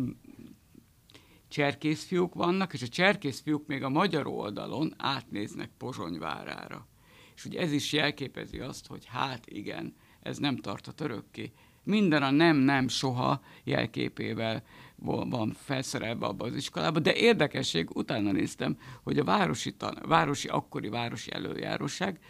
cserkészfiúk 1.48 2.34
vannak, 2.34 2.72
és 2.72 2.82
a 2.82 2.88
cserkészfiúk 2.88 3.66
még 3.66 3.82
a 3.82 3.88
magyar 3.88 4.26
oldalon 4.26 4.94
átnéznek 4.96 5.70
Pozsonyvárára. 5.78 6.86
És 7.34 7.44
ugye 7.44 7.60
ez 7.60 7.72
is 7.72 7.92
jelképezi 7.92 8.58
azt, 8.58 8.86
hogy 8.86 9.04
hát 9.06 9.46
igen, 9.46 9.94
ez 10.22 10.38
nem 10.38 10.56
tartott 10.56 11.00
örökké. 11.00 11.52
Minden 11.82 12.22
a 12.22 12.30
nem-nem 12.30 12.88
soha 12.88 13.40
jelképével 13.64 14.64
van 14.96 15.52
felszerelve 15.52 16.26
abba 16.26 16.44
az 16.44 16.54
iskolába, 16.54 16.98
de 16.98 17.14
érdekesség, 17.14 17.96
utána 17.96 18.32
néztem, 18.32 18.78
hogy 19.02 19.18
a 19.18 19.24
városi, 19.24 19.72
tan- 19.72 20.06
városi 20.06 20.48
akkori 20.48 20.88
városi 20.88 21.32
előjáróság 21.32 22.20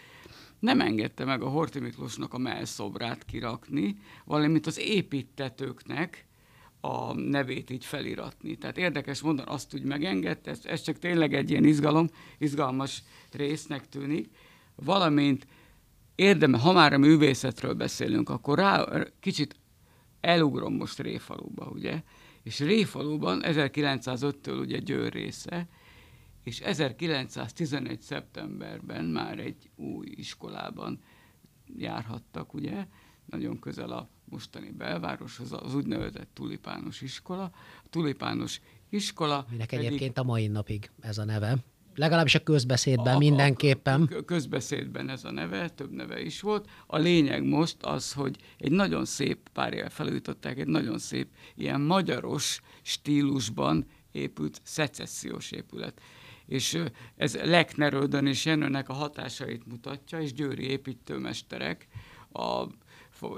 nem 0.59 0.81
engedte 0.81 1.25
meg 1.25 1.43
a 1.43 1.49
Horti 1.49 1.79
Miklósnak 1.79 2.35
a 2.35 2.39
melszobrát 2.39 3.25
kirakni, 3.25 3.99
valamint 4.25 4.67
az 4.67 4.79
építetőknek 4.79 6.26
a 6.87 7.15
nevét 7.15 7.71
így 7.71 7.85
feliratni. 7.85 8.57
Tehát 8.57 8.79
érdekes 8.79 9.21
mondani, 9.21 9.49
azt 9.49 9.75
úgy 9.75 9.83
megengedte, 9.83 10.51
ez, 10.51 10.61
ez 10.65 10.83
csak 10.83 10.99
tényleg 10.99 11.35
egy 11.35 11.51
ilyen 11.51 11.65
izgalom, 11.65 12.09
izgalmas 12.39 13.03
résznek 13.33 13.89
tűnik, 13.89 14.31
valamint 14.75 15.47
érdemes, 16.15 16.61
ha 16.61 16.73
már 16.73 16.93
a 16.93 16.99
művészetről 16.99 17.75
beszélünk, 17.75 18.29
akkor 18.29 18.59
rá 18.59 18.87
kicsit 19.21 19.57
elugrom 20.21 20.75
most 20.75 20.99
Réfaluba, 20.99 21.67
ugye? 21.67 22.03
És 22.43 22.61
Réfaluban 22.61 23.41
1905-től 23.45 24.61
ugye 24.61 24.79
Győr 24.79 25.13
része, 25.13 25.69
és 26.43 26.61
1911. 26.61 28.01
szeptemberben 28.01 29.05
már 29.05 29.39
egy 29.39 29.71
új 29.77 30.07
iskolában 30.11 31.01
járhattak, 31.77 32.55
ugye? 32.55 32.87
Nagyon 33.25 33.59
közel 33.59 33.91
a 33.91 34.09
mostani 34.29 34.71
belvároshoz, 34.71 35.53
az 35.53 35.75
úgynevezett 35.75 36.29
tulipános 36.33 37.01
iskola. 37.01 37.43
A 37.85 37.89
tulipános 37.91 38.61
iskola... 38.91 39.47
Minek 39.51 39.69
pedig... 39.69 39.87
egyébként 39.87 40.19
a 40.19 40.23
mai 40.23 40.47
napig 40.47 40.91
ez 41.01 41.19
a 41.19 41.25
neve. 41.25 41.57
Legalábbis 41.95 42.35
a 42.35 42.43
közbeszédben 42.43 43.15
a, 43.15 43.19
mindenképpen. 43.19 44.03
A 44.03 44.25
közbeszédben 44.25 45.09
ez 45.09 45.25
a 45.25 45.31
neve, 45.31 45.69
több 45.69 45.91
neve 45.91 46.21
is 46.21 46.41
volt. 46.41 46.71
A 46.87 46.99
lényeg 46.99 47.45
most 47.45 47.77
az, 47.83 48.13
hogy 48.13 48.37
egy 48.59 48.73
nagyon 48.73 49.05
szép, 49.05 49.49
pár 49.53 49.73
éve 49.73 49.89
felújították, 49.89 50.59
egy 50.59 50.67
nagyon 50.67 50.99
szép, 50.99 51.29
ilyen 51.55 51.81
magyaros 51.81 52.61
stílusban 52.83 53.87
épült 54.13 54.61
szecessziós 54.63 55.51
épület. 55.51 56.01
És 56.47 56.83
ez 57.17 57.35
Leknerődön 57.35 58.27
és 58.27 58.45
Jenőnek 58.45 58.89
a 58.89 58.93
hatásait 58.93 59.67
mutatja, 59.67 60.21
és 60.21 60.33
győri 60.33 60.69
építőmesterek 60.69 61.89
a, 62.33 62.67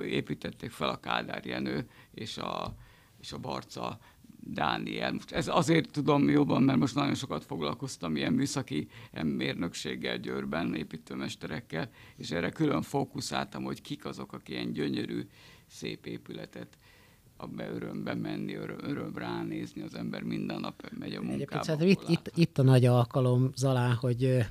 építették 0.03 0.71
fel 0.71 0.89
a 0.89 1.01
Kádár 1.01 1.47
Jenő 1.47 1.89
és 2.15 2.39
a, 2.39 2.75
és 3.21 3.33
a 3.33 3.39
Barca 3.39 3.99
Dániel. 4.41 5.13
Most 5.13 5.33
ez 5.33 5.49
azért 5.49 5.91
tudom 5.91 6.29
jobban, 6.29 6.63
mert 6.63 6.79
most 6.79 6.95
nagyon 6.95 7.15
sokat 7.15 7.45
foglalkoztam 7.45 8.17
ilyen 8.17 8.33
műszaki 8.33 8.89
mérnökséggel 9.23 10.19
Győrben, 10.19 10.75
építőmesterekkel, 10.75 11.91
és 12.17 12.31
erre 12.31 12.51
külön 12.51 12.83
fókuszáltam, 12.83 13.63
hogy 13.63 13.81
kik 13.81 14.05
azok, 14.05 14.33
akik 14.33 14.49
ilyen 14.49 14.73
gyönyörű, 14.73 15.29
szép 15.67 16.07
épületet 16.07 16.79
abba 17.37 17.65
örömbe 17.65 18.15
menni, 18.15 18.55
öröm, 18.55 18.79
öröm 18.83 19.17
ránézni, 19.17 19.83
az 19.83 19.95
ember 19.95 20.23
minden 20.23 20.61
nap 20.61 20.91
megy 20.99 21.15
a 21.15 21.23
munkába. 21.23 21.85
Itt, 21.85 22.09
itt, 22.09 22.31
itt 22.35 22.59
a 22.59 22.63
nagy 22.63 22.85
alkalom, 22.85 23.51
Zalán, 23.55 23.95
hogy 23.95 24.47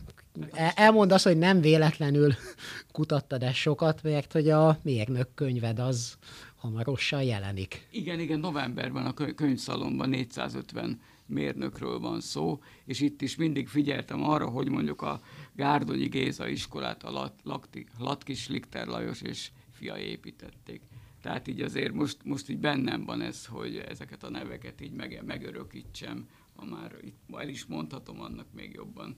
elmond 0.75 1.11
azt, 1.11 1.23
hogy 1.23 1.37
nem 1.37 1.61
véletlenül 1.61 2.33
kutattad 2.91 3.43
ezt 3.43 3.55
sokat, 3.55 4.03
mert 4.03 4.31
hogy 4.31 4.49
a 4.49 4.79
mérnök 4.81 5.33
könyved 5.33 5.79
az 5.79 6.17
hamarosan 6.55 7.23
jelenik. 7.23 7.87
Igen, 7.91 8.19
igen, 8.19 8.39
novemberben 8.39 9.05
a 9.05 9.33
könyvszalomban 9.35 10.09
450 10.09 10.99
mérnökről 11.25 11.99
van 11.99 12.21
szó, 12.21 12.61
és 12.85 12.99
itt 12.99 13.21
is 13.21 13.35
mindig 13.35 13.67
figyeltem 13.67 14.23
arra, 14.23 14.49
hogy 14.49 14.69
mondjuk 14.69 15.01
a 15.01 15.21
Gárdonyi 15.55 16.07
Géza 16.07 16.47
iskolát 16.47 17.03
a 17.03 17.11
Lat, 17.11 17.33
Lakti, 17.43 17.85
Latkis 17.99 18.47
Likter 18.47 18.87
Lajos 18.87 19.21
és 19.21 19.51
fia 19.71 19.97
építették. 19.97 20.81
Tehát 21.21 21.47
így 21.47 21.61
azért 21.61 21.93
most, 21.93 22.17
most 22.23 22.49
így 22.49 22.59
bennem 22.59 23.05
van 23.05 23.21
ez, 23.21 23.45
hogy 23.45 23.75
ezeket 23.75 24.23
a 24.23 24.29
neveket 24.29 24.81
így 24.81 24.91
meg, 24.91 25.21
megörökítsem, 25.25 26.27
ha 26.55 26.65
már 26.65 26.95
itt 27.01 27.19
el 27.33 27.49
is 27.49 27.65
mondhatom, 27.65 28.21
annak 28.21 28.47
még 28.53 28.73
jobban 28.73 29.17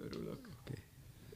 örülök. 0.00 0.49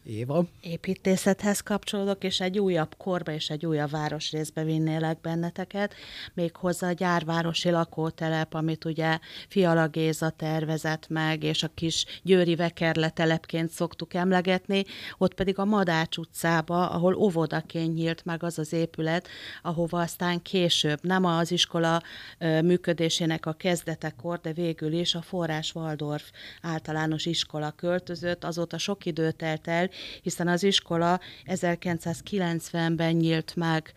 Éva? 0.05 0.45
Építészethez 0.61 1.61
kapcsolódok, 1.61 2.25
és 2.25 2.41
egy 2.41 2.59
újabb 2.59 2.95
korba 2.97 3.33
és 3.33 3.51
egy 3.51 3.67
újabb 3.67 3.91
városrészbe 3.91 4.65
vinnélek 4.65 5.21
benneteket, 5.21 5.95
méghozzá 6.35 6.89
a 6.89 6.93
gyárvárosi 6.93 7.71
lakótelep, 7.71 8.55
amit 8.55 8.85
ugye 8.85 9.19
Fiala 9.49 9.89
Géza 9.89 10.31
tervezett 10.31 11.09
meg, 11.09 11.43
és 11.43 11.63
a 11.63 11.71
kis 11.75 12.05
Győri 12.23 12.55
Vekerle 12.55 13.11
telepként 13.11 13.71
szoktuk 13.71 14.15
emlegetni, 14.15 14.85
ott 15.19 15.35
pedig 15.35 15.59
a 15.59 15.65
Madács 15.65 16.17
utcába, 16.17 16.91
ahol 16.91 17.15
óvodaként 17.15 17.95
nyílt 17.95 18.25
meg 18.25 18.43
az 18.43 18.59
az 18.59 18.73
épület, 18.73 19.29
ahova 19.63 20.01
aztán 20.01 20.43
később, 20.43 20.99
nem 21.03 21.25
az 21.25 21.51
iskola 21.51 22.03
működésének 22.39 23.47
a 23.47 23.53
kezdetekor, 23.53 24.41
de 24.41 24.53
végül 24.53 24.93
is 24.93 25.15
a 25.15 25.23
Forrás 25.23 25.75
Waldorf 25.75 26.31
általános 26.63 27.27
iskola 27.27 27.71
költözött, 27.71 28.45
azóta 28.45 28.79
sok 28.79 29.07
idő 29.07 29.31
telt 29.31 29.69
el, 29.69 29.93
hiszen 30.23 30.49
az 30.49 30.63
iskola 30.63 31.21
1990-ben 31.47 33.13
nyílt 33.13 33.53
meg 33.57 33.93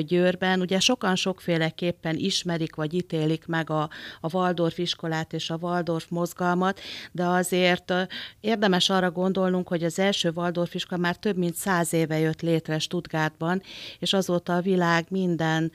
Győrben. 0.00 0.60
Ugye 0.60 0.80
sokan 0.80 1.16
sokféleképpen 1.16 2.16
ismerik 2.16 2.74
vagy 2.74 2.94
ítélik 2.94 3.46
meg 3.46 3.70
a, 3.70 3.90
a 4.20 4.36
Waldorf 4.36 4.78
iskolát 4.78 5.32
és 5.32 5.50
a 5.50 5.58
Waldorf 5.60 6.06
mozgalmat, 6.08 6.80
de 7.12 7.24
azért 7.24 7.92
érdemes 8.40 8.90
arra 8.90 9.10
gondolnunk, 9.10 9.68
hogy 9.68 9.84
az 9.84 9.98
első 9.98 10.30
Waldorf 10.34 10.74
iskola 10.74 11.00
már 11.00 11.16
több 11.16 11.36
mint 11.36 11.54
száz 11.54 11.92
éve 11.92 12.18
jött 12.18 12.40
létre 12.40 12.78
Stuttgartban, 12.78 13.62
és 13.98 14.12
azóta 14.12 14.56
a 14.56 14.60
világ 14.60 15.06
minden 15.08 15.72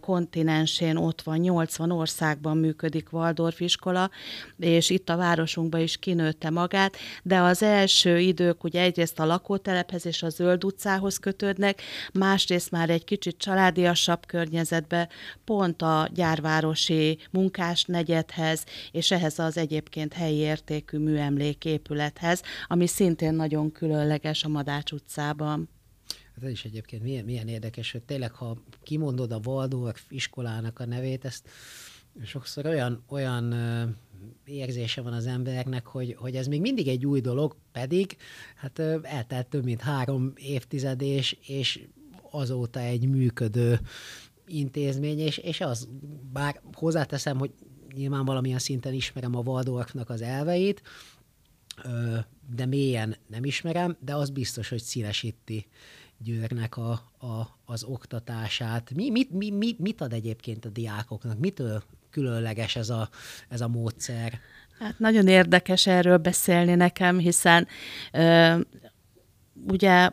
kontinensén 0.00 0.96
ott 0.96 1.22
van, 1.22 1.38
80 1.38 1.90
országban 1.90 2.56
működik 2.56 3.12
Waldorf 3.12 3.60
iskola, 3.60 4.10
és 4.58 4.90
itt 4.90 5.08
a 5.08 5.16
városunkban 5.16 5.80
is 5.80 5.96
kinőtte 5.96 6.50
magát, 6.50 6.96
de 7.22 7.38
az 7.38 7.62
első 7.62 8.18
idők 8.18 8.64
ugye 8.64 8.80
egyrészt 8.80 9.07
egyrészt 9.08 9.30
a 9.30 9.32
lakótelephez 9.32 10.06
és 10.06 10.22
a 10.22 10.28
zöld 10.28 10.64
utcához 10.64 11.18
kötődnek, 11.18 11.82
másrészt 12.12 12.70
már 12.70 12.90
egy 12.90 13.04
kicsit 13.04 13.38
családiasabb 13.38 14.26
környezetbe, 14.26 15.08
pont 15.44 15.82
a 15.82 16.08
gyárvárosi 16.14 17.18
munkás 17.30 17.84
negyedhez, 17.84 18.64
és 18.92 19.10
ehhez 19.10 19.38
az 19.38 19.56
egyébként 19.56 20.12
helyi 20.12 20.36
értékű 20.36 20.98
műemléképülethez, 20.98 22.42
ami 22.66 22.86
szintén 22.86 23.34
nagyon 23.34 23.72
különleges 23.72 24.44
a 24.44 24.48
Madács 24.48 24.92
utcában. 24.92 25.68
Hát 26.34 26.44
ez 26.44 26.50
is 26.50 26.64
egyébként 26.64 27.02
milyen, 27.02 27.24
milyen 27.24 27.48
érdekes, 27.48 27.92
hogy 27.92 28.02
tényleg, 28.02 28.32
ha 28.32 28.56
kimondod 28.82 29.32
a 29.32 29.40
Waldorf 29.44 30.02
iskolának 30.08 30.78
a 30.78 30.86
nevét, 30.86 31.24
ezt 31.24 31.48
sokszor 32.24 32.66
olyan, 32.66 33.04
olyan 33.08 33.54
érzése 34.44 35.00
van 35.02 35.12
az 35.12 35.26
embereknek, 35.26 35.86
hogy, 35.86 36.16
hogy 36.18 36.34
ez 36.34 36.46
még 36.46 36.60
mindig 36.60 36.88
egy 36.88 37.06
új 37.06 37.20
dolog, 37.20 37.56
pedig 37.72 38.16
hát 38.56 38.78
eltelt 39.02 39.46
több 39.46 39.64
mint 39.64 39.80
három 39.80 40.32
évtized, 40.36 41.02
és, 41.02 41.36
és 41.46 41.86
azóta 42.30 42.80
egy 42.80 43.08
működő 43.08 43.80
intézmény, 44.46 45.18
és, 45.18 45.38
és 45.38 45.60
az, 45.60 45.88
bár 46.32 46.60
hozzáteszem, 46.72 47.38
hogy 47.38 47.52
nyilván 47.94 48.24
valamilyen 48.24 48.58
szinten 48.58 48.92
ismerem 48.92 49.36
a 49.36 49.40
Waldorfnak 49.40 50.10
az 50.10 50.22
elveit, 50.22 50.82
de 52.54 52.66
mélyen 52.66 53.16
nem 53.26 53.44
ismerem, 53.44 53.96
de 54.00 54.14
az 54.14 54.30
biztos, 54.30 54.68
hogy 54.68 54.82
színesíti 54.82 55.66
Győrnek 56.20 56.76
a, 56.76 56.90
a, 57.18 57.58
az 57.64 57.84
oktatását. 57.84 58.94
Mi, 58.94 59.10
mit, 59.10 59.30
mi, 59.30 59.76
mit, 59.78 60.00
ad 60.00 60.12
egyébként 60.12 60.64
a 60.64 60.68
diákoknak? 60.68 61.38
Mitől 61.38 61.82
különleges 62.18 62.76
ez 62.76 62.90
a, 62.90 63.08
ez 63.48 63.60
a 63.60 63.68
módszer? 63.68 64.40
Hát 64.78 64.98
nagyon 64.98 65.26
érdekes 65.26 65.86
erről 65.86 66.16
beszélni 66.16 66.74
nekem, 66.74 67.18
hiszen 67.18 67.66
ö, 68.12 68.54
ugye 69.68 70.10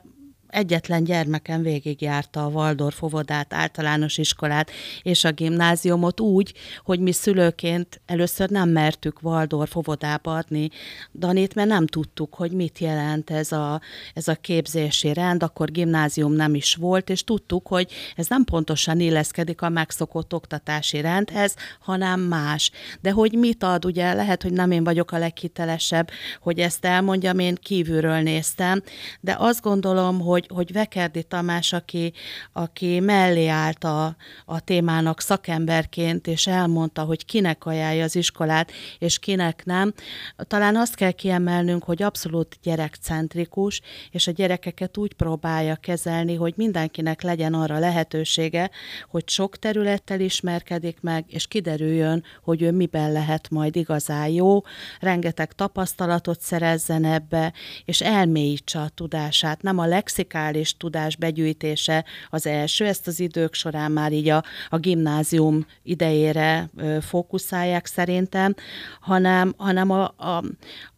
egyetlen 0.56 1.04
gyermekem 1.04 1.62
végigjárta 1.62 2.46
a 2.46 2.50
Waldorf 2.50 3.04
óvodát, 3.04 3.54
általános 3.54 4.18
iskolát 4.18 4.72
és 5.02 5.24
a 5.24 5.32
gimnáziumot 5.32 6.20
úgy, 6.20 6.54
hogy 6.84 7.00
mi 7.00 7.12
szülőként 7.12 8.02
először 8.06 8.50
nem 8.50 8.70
mertük 8.70 9.20
Waldorf 9.22 9.76
óvodába 9.76 10.36
adni 10.36 10.70
Danit, 11.14 11.56
mert 11.56 11.68
nem 11.68 11.88
tudtuk, 11.88 12.34
hogy 12.34 12.52
mit 12.52 12.80
jelent 12.80 13.30
ez 13.30 13.52
a, 13.52 13.82
ez 14.14 14.28
a 14.28 14.36
képzési 14.36 15.14
rend, 15.14 15.44
akkor 15.44 15.72
gimnázium 15.72 16.34
nem 16.34 16.56
is 16.56 16.76
volt, 16.76 17.10
és 17.10 17.24
tudtuk, 17.24 17.68
hogy 17.68 17.92
ez 18.16 18.28
nem 18.28 18.44
pontosan 18.44 19.00
illeszkedik 19.00 19.62
a 19.62 19.70
megszokott 19.70 20.34
oktatási 20.34 21.02
rendhez, 21.02 21.56
hanem 21.80 22.20
más. 22.20 22.72
De 23.02 23.12
hogy 23.12 23.32
mit 23.32 23.64
ad, 23.64 23.86
ugye 23.86 24.14
lehet, 24.14 24.42
hogy 24.42 24.54
nem 24.54 24.72
én 24.72 24.84
vagyok 24.84 25.12
a 25.12 25.18
leghitelesebb, 25.18 26.10
hogy 26.42 26.60
ezt 26.60 26.86
elmondjam, 26.86 27.40
én 27.40 27.58
kívülről 27.62 28.20
néztem, 28.20 28.82
de 29.20 29.36
azt 29.40 29.62
gondolom, 29.62 30.20
hogy 30.20 30.45
hogy, 30.48 30.66
hogy 30.66 30.74
Vekerdi 30.74 31.24
Tamás, 31.24 31.74
aki, 31.74 32.14
aki 32.54 33.00
mellé 33.00 33.48
állt 33.48 33.84
a, 33.84 34.16
a 34.46 34.60
témának 34.60 35.22
szakemberként, 35.22 36.28
és 36.28 36.48
elmondta, 36.48 37.04
hogy 37.04 37.26
kinek 37.26 37.66
ajánlja 37.66 38.04
az 38.04 38.16
iskolát, 38.16 38.72
és 39.00 39.20
kinek 39.20 39.66
nem, 39.66 39.94
talán 40.38 40.76
azt 40.76 40.96
kell 40.96 41.12
kiemelnünk, 41.12 41.84
hogy 41.84 42.04
abszolút 42.04 42.58
gyerekcentrikus, 42.64 43.82
és 44.12 44.28
a 44.28 44.32
gyerekeket 44.32 44.98
úgy 44.98 45.14
próbálja 45.14 45.76
kezelni, 45.76 46.36
hogy 46.36 46.54
mindenkinek 46.58 47.22
legyen 47.22 47.54
arra 47.54 47.80
lehetősége, 47.80 48.70
hogy 49.10 49.30
sok 49.30 49.58
területtel 49.58 50.20
ismerkedik 50.20 50.98
meg, 51.02 51.26
és 51.28 51.48
kiderüljön, 51.48 52.24
hogy 52.44 52.62
ő 52.62 52.72
miben 52.72 53.12
lehet 53.12 53.50
majd 53.50 53.76
igazán 53.76 54.28
jó, 54.28 54.62
rengeteg 55.00 55.54
tapasztalatot 55.54 56.42
szerezzen 56.42 57.06
ebbe, 57.06 57.54
és 57.86 58.02
elmélyítse 58.02 58.80
a 58.80 58.90
tudását. 58.90 59.62
Nem 59.62 59.78
a 59.78 59.86
lexik 59.86 60.35
muzikális 60.36 60.78
tudás 60.78 61.16
begyűjtése 61.16 62.06
az 62.30 62.48
első, 62.48 62.86
ezt 62.86 63.08
az 63.08 63.20
idők 63.20 63.54
során 63.54 63.92
már 63.92 64.12
így 64.12 64.30
a, 64.30 64.44
a 64.70 64.78
gimnázium 64.78 65.66
idejére 65.84 66.70
fókuszálják 67.02 67.86
szerintem, 67.86 68.56
hanem, 69.00 69.54
hanem 69.58 69.92
a, 69.92 70.14
a, 70.18 70.44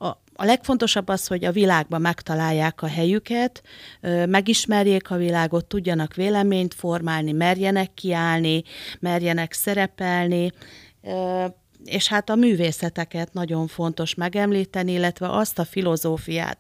a 0.06 0.26
a 0.40 0.46
legfontosabb 0.46 1.08
az, 1.08 1.28
hogy 1.28 1.46
a 1.46 1.52
világban 1.52 2.02
megtalálják 2.02 2.82
a 2.82 2.88
helyüket, 2.88 3.64
megismerjék 4.26 5.12
a 5.12 5.16
világot, 5.16 5.66
tudjanak 5.66 6.14
véleményt 6.14 6.74
formálni, 6.74 7.32
merjenek 7.32 7.94
kiállni, 7.94 8.64
merjenek 9.00 9.54
szerepelni, 9.54 10.52
és 11.86 12.08
hát 12.08 12.30
a 12.30 12.36
művészeteket 12.36 13.34
nagyon 13.34 13.68
fontos 13.68 14.16
megemlíteni, 14.16 14.92
illetve 14.92 15.30
azt 15.30 15.60
a 15.60 15.66
filozófiát, 15.66 16.58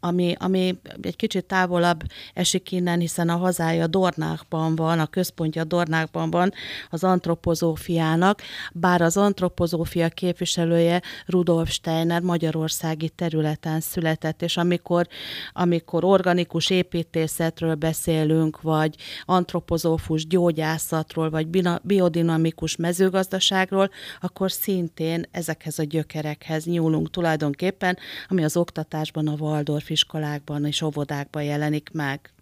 ami, 0.00 0.34
ami 0.38 0.78
egy 1.00 1.16
kicsit 1.16 1.44
távolabb 1.44 2.02
esik 2.34 2.72
innen, 2.72 3.00
hiszen 3.00 3.28
a 3.28 3.36
hazája 3.36 3.86
Dornákban 3.86 4.76
van, 4.76 4.98
a 4.98 5.06
központja 5.06 5.64
Dornákban 5.64 6.30
van 6.30 6.52
az 6.90 7.04
antropozófiának, 7.04 8.42
bár 8.72 9.00
az 9.02 9.16
antropozófia 9.16 10.08
képviselője 10.08 11.02
Rudolf 11.26 11.70
Steiner 11.70 12.20
magyarországi 12.20 13.08
területen 13.08 13.80
született, 13.80 14.42
és 14.42 14.56
amikor, 14.56 15.06
amikor 15.52 16.04
organikus 16.04 16.70
építészetről 16.70 17.74
beszélünk, 17.74 18.60
vagy 18.60 18.94
antropozófus 19.24 20.26
gyógyászatról, 20.26 21.30
vagy 21.30 21.48
biodinamikus 21.82 22.76
mezőgazdaságról, 22.76 23.90
akkor 24.20 24.52
szintén 24.52 25.26
ezekhez 25.30 25.78
a 25.78 25.82
gyökerekhez 25.82 26.64
nyúlunk 26.64 27.10
tulajdonképpen, 27.10 27.98
ami 28.28 28.44
az 28.44 28.56
oktatásban 28.56 29.28
a 29.28 29.34
Waldorf 29.38 29.89
iskolákban 29.90 30.64
és 30.64 30.82
óvodákban 30.82 31.42
jelenik 31.42 31.90
meg. 31.92 32.32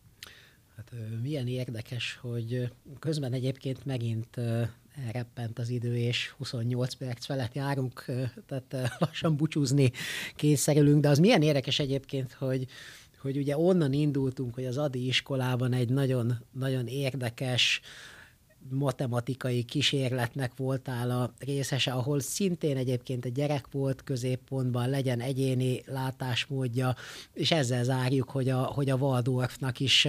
Hát 0.76 0.92
milyen 1.22 1.46
érdekes, 1.46 2.18
hogy 2.20 2.70
közben 2.98 3.32
egyébként 3.32 3.84
megint 3.84 4.36
elreppent 5.06 5.58
az 5.58 5.68
idő, 5.68 5.96
és 5.96 6.34
28 6.36 6.94
perc 6.94 7.24
felett 7.24 7.54
járunk, 7.54 8.04
tehát 8.46 8.96
lassan 8.98 9.36
búcsúzni 9.36 9.90
kényszerülünk, 10.36 11.00
de 11.00 11.08
az 11.08 11.18
milyen 11.18 11.42
érdekes 11.42 11.78
egyébként, 11.78 12.32
hogy, 12.32 12.66
hogy 13.18 13.36
ugye 13.36 13.58
onnan 13.58 13.92
indultunk, 13.92 14.54
hogy 14.54 14.64
az 14.64 14.78
Adi 14.78 15.06
iskolában 15.06 15.72
egy 15.72 15.88
nagyon, 15.88 16.44
nagyon 16.52 16.86
érdekes 16.86 17.80
matematikai 18.70 19.62
kísérletnek 19.62 20.52
voltál 20.56 21.10
a 21.10 21.32
részese, 21.38 21.92
ahol 21.92 22.20
szintén 22.20 22.76
egyébként 22.76 23.24
a 23.24 23.28
gyerek 23.28 23.66
volt 23.70 24.04
középpontban, 24.04 24.90
legyen 24.90 25.20
egyéni 25.20 25.82
látásmódja, 25.86 26.94
és 27.32 27.50
ezzel 27.50 27.84
zárjuk, 27.84 28.30
hogy 28.30 28.48
a, 28.48 28.62
hogy 28.62 28.90
a 28.90 28.96
Waldorfnak 28.96 29.80
is, 29.80 30.08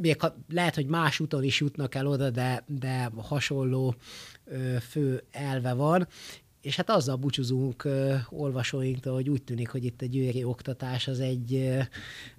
még 0.00 0.20
ha, 0.20 0.34
lehet, 0.48 0.74
hogy 0.74 0.86
más 0.86 1.20
úton 1.20 1.44
is 1.44 1.60
jutnak 1.60 1.94
el 1.94 2.06
oda, 2.06 2.30
de, 2.30 2.64
de 2.66 3.10
hasonló 3.16 3.94
fő 4.90 5.24
elve 5.30 5.72
van, 5.72 6.08
és 6.64 6.76
hát 6.76 6.90
azzal 6.90 7.16
búcsúzunk 7.16 7.84
uh, 7.84 8.14
olvasóinktól, 8.30 9.14
hogy 9.14 9.28
úgy 9.28 9.42
tűnik, 9.42 9.68
hogy 9.68 9.84
itt 9.84 10.02
a 10.02 10.06
győri 10.06 10.44
oktatás 10.44 11.08
az 11.08 11.20
egy, 11.20 11.78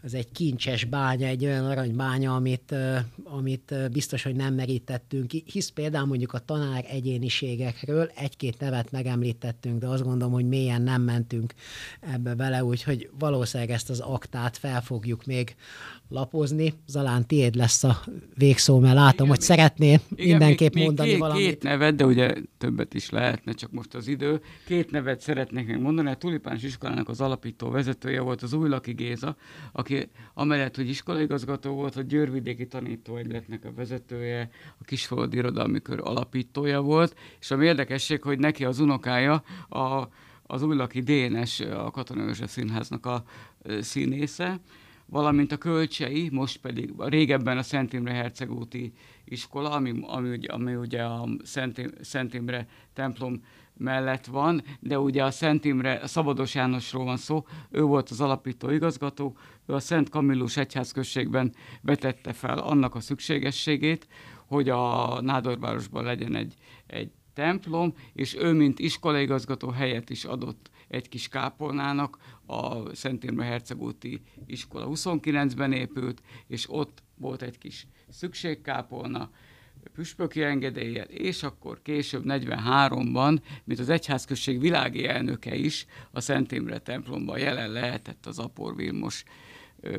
az 0.03 0.13
egy 0.13 0.31
kincses 0.31 0.83
bánya, 0.83 1.27
egy 1.27 1.45
olyan 1.45 1.65
aranybánya, 1.65 2.35
amit, 2.35 2.75
amit 3.23 3.71
uh, 3.71 3.89
biztos, 3.89 4.23
hogy 4.23 4.35
nem 4.35 4.53
merítettünk. 4.53 5.31
Hisz 5.31 5.69
például 5.69 6.05
mondjuk 6.05 6.33
a 6.33 6.39
tanár 6.39 6.85
egyéniségekről 6.89 8.11
egy-két 8.15 8.59
nevet 8.59 8.91
megemlítettünk, 8.91 9.79
de 9.79 9.87
azt 9.87 10.03
gondolom, 10.03 10.33
hogy 10.33 10.47
mélyen 10.47 10.81
nem 10.81 11.01
mentünk 11.01 11.53
ebbe 11.99 12.33
bele, 12.33 12.63
úgyhogy 12.63 13.09
valószínűleg 13.19 13.73
ezt 13.73 13.89
az 13.89 13.99
aktát 13.99 14.57
fel 14.57 14.81
fogjuk 14.81 15.25
még 15.25 15.55
lapozni. 16.09 16.73
Zalán, 16.87 17.27
tiéd 17.27 17.55
lesz 17.55 17.83
a 17.83 18.01
végszó, 18.35 18.79
mert 18.79 18.95
látom, 18.95 19.25
igen, 19.25 19.29
hogy 19.29 19.41
szeretnél 19.41 19.99
mindenképp 20.15 20.73
még, 20.73 20.83
mondani 20.83 21.07
még 21.07 21.17
két, 21.17 21.27
valamit. 21.27 21.45
Két 21.45 21.63
nevet, 21.63 21.95
de 21.95 22.05
ugye 22.05 22.33
többet 22.57 22.93
is 22.93 23.09
lehetne, 23.09 23.51
csak 23.51 23.71
most 23.71 23.93
az 23.93 24.07
idő. 24.07 24.41
Két 24.65 24.91
nevet 24.91 25.21
szeretnék 25.21 25.67
még 25.67 25.77
mondani. 25.77 26.09
A 26.09 26.15
Tulipáns 26.15 26.63
iskolának 26.63 27.09
az 27.09 27.21
alapító 27.21 27.69
vezetője 27.69 28.21
volt 28.21 28.41
az 28.41 28.53
Újlaki 28.53 28.93
Géza, 28.93 29.35
aki 29.71 30.09
amellett, 30.33 30.75
hogy 30.75 30.89
iskolaigazgató 30.89 31.73
volt, 31.73 31.95
a 31.95 32.01
Győrvidéki 32.01 32.67
Tanítóegyletnek 32.67 33.65
a 33.65 33.73
vezetője, 33.75 34.49
a 34.77 34.83
Kisfalud 34.83 35.33
Irodalmi 35.33 35.81
Kör 35.81 35.99
alapítója 36.03 36.81
volt, 36.81 37.15
és 37.39 37.51
a 37.51 37.63
érdekesség, 37.63 38.21
hogy 38.21 38.39
neki 38.39 38.65
az 38.65 38.79
unokája 38.79 39.43
a, 39.69 40.07
az 40.43 40.63
Újlaki 40.63 40.99
Dénes, 40.99 41.59
a 41.59 41.91
Katonai 41.91 42.33
Színháznak 42.45 43.05
a 43.05 43.23
színésze, 43.81 44.59
valamint 45.05 45.51
a 45.51 45.57
kölcsei, 45.57 46.29
most 46.31 46.57
pedig 46.57 46.93
régebben 46.97 47.57
a 47.57 47.63
Szent 47.63 47.93
Imre 47.93 48.13
Hercegúti 48.13 48.93
iskola, 49.25 49.71
ami, 49.71 49.93
ami, 50.01 50.45
ami 50.47 50.75
ugye 50.75 51.03
a 51.03 51.27
Szent, 51.43 51.81
Szent 52.01 52.33
Imre 52.33 52.67
templom 52.93 53.41
mellett 53.77 54.25
van, 54.25 54.63
de 54.79 54.99
ugye 54.99 55.23
a 55.23 55.31
Szent 55.31 55.65
Imre, 55.65 55.93
a 55.93 56.07
Szabados 56.07 56.55
Jánosról 56.55 57.05
van 57.05 57.17
szó, 57.17 57.45
ő 57.71 57.81
volt 57.81 58.09
az 58.09 58.21
alapító 58.21 58.69
igazgató, 58.69 59.37
ő 59.65 59.73
a 59.73 59.79
Szent 59.79 60.09
Kamillus 60.09 60.57
egyházközségben 60.57 61.53
vetette 61.81 62.33
fel 62.33 62.57
annak 62.57 62.95
a 62.95 62.99
szükségességét, 62.99 64.07
hogy 64.45 64.69
a 64.69 65.21
Nádorvárosban 65.21 66.03
legyen 66.03 66.35
egy, 66.35 66.53
egy 66.87 67.11
templom, 67.33 67.93
és 68.13 68.35
ő, 68.35 68.53
mint 68.53 68.79
iskolaigazgató 68.79 69.69
helyet 69.69 70.09
is 70.09 70.25
adott 70.25 70.69
egy 70.87 71.09
kis 71.09 71.27
kápolnának, 71.27 72.17
a 72.45 72.95
Szent 72.95 73.23
Imre 73.23 73.45
Hercegúti 73.45 74.21
iskola 74.45 74.87
29-ben 74.89 75.71
épült, 75.71 76.21
és 76.47 76.65
ott 76.69 77.03
volt 77.17 77.41
egy 77.41 77.57
kis 77.57 77.87
szükségkápolna, 78.09 79.29
püspöki 79.93 80.41
engedéllyel, 80.41 81.05
és 81.05 81.43
akkor 81.43 81.81
később 81.81 82.23
43-ban, 82.25 83.41
mint 83.63 83.79
az 83.79 83.89
egyházközség 83.89 84.59
világi 84.59 85.05
elnöke 85.05 85.55
is, 85.55 85.85
a 86.11 86.19
Szent 86.19 86.51
Imre 86.51 86.79
templomban 86.79 87.39
jelen 87.39 87.71
lehetett 87.71 88.25
az 88.25 88.39
Apor 88.39 88.75
Vilmos 88.75 89.23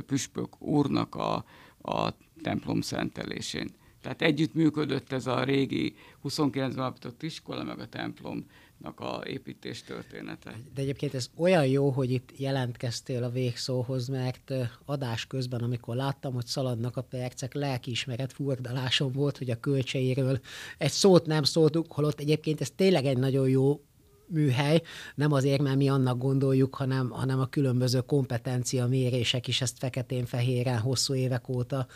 püspök 0.06 0.62
úrnak 0.62 1.14
a, 1.14 1.44
a 1.82 2.10
templom 2.42 2.80
szentelésén. 2.80 3.68
Tehát 4.00 4.22
együtt 4.22 4.54
működött 4.54 5.12
ez 5.12 5.26
a 5.26 5.44
régi 5.44 5.96
29-ben 6.24 6.78
alapított 6.78 7.22
iskola, 7.22 7.62
meg 7.62 7.78
a 7.78 7.88
templom 7.88 8.46
a 8.82 9.22
építés 9.24 9.82
története. 9.82 10.60
De 10.74 10.80
egyébként 10.80 11.14
ez 11.14 11.30
olyan 11.36 11.66
jó, 11.66 11.90
hogy 11.90 12.10
itt 12.10 12.38
jelentkeztél 12.38 13.22
a 13.24 13.30
végszóhoz, 13.30 14.08
mert 14.08 14.52
adás 14.84 15.26
közben, 15.26 15.60
amikor 15.60 15.96
láttam, 15.96 16.34
hogy 16.34 16.46
szaladnak 16.46 16.96
a 16.96 17.02
percek, 17.02 17.54
lelkiismeret 17.54 18.32
furdalásom 18.32 19.12
volt, 19.12 19.38
hogy 19.38 19.50
a 19.50 19.60
kölcseiről 19.60 20.40
egy 20.78 20.90
szót 20.90 21.26
nem 21.26 21.42
szóltuk, 21.42 21.92
holott 21.92 22.20
egyébként 22.20 22.60
ez 22.60 22.70
tényleg 22.70 23.04
egy 23.04 23.18
nagyon 23.18 23.48
jó 23.48 23.80
műhely, 24.28 24.82
nem 25.14 25.32
azért, 25.32 25.62
mert 25.62 25.76
mi 25.76 25.88
annak 25.88 26.18
gondoljuk, 26.18 26.74
hanem, 26.74 27.10
hanem 27.10 27.40
a 27.40 27.46
különböző 27.46 28.00
kompetencia 28.00 28.86
mérések 28.86 29.48
is 29.48 29.60
ezt 29.60 29.78
feketén-fehéren 29.78 30.78
hosszú 30.78 31.14
évek 31.14 31.48
óta 31.48 31.86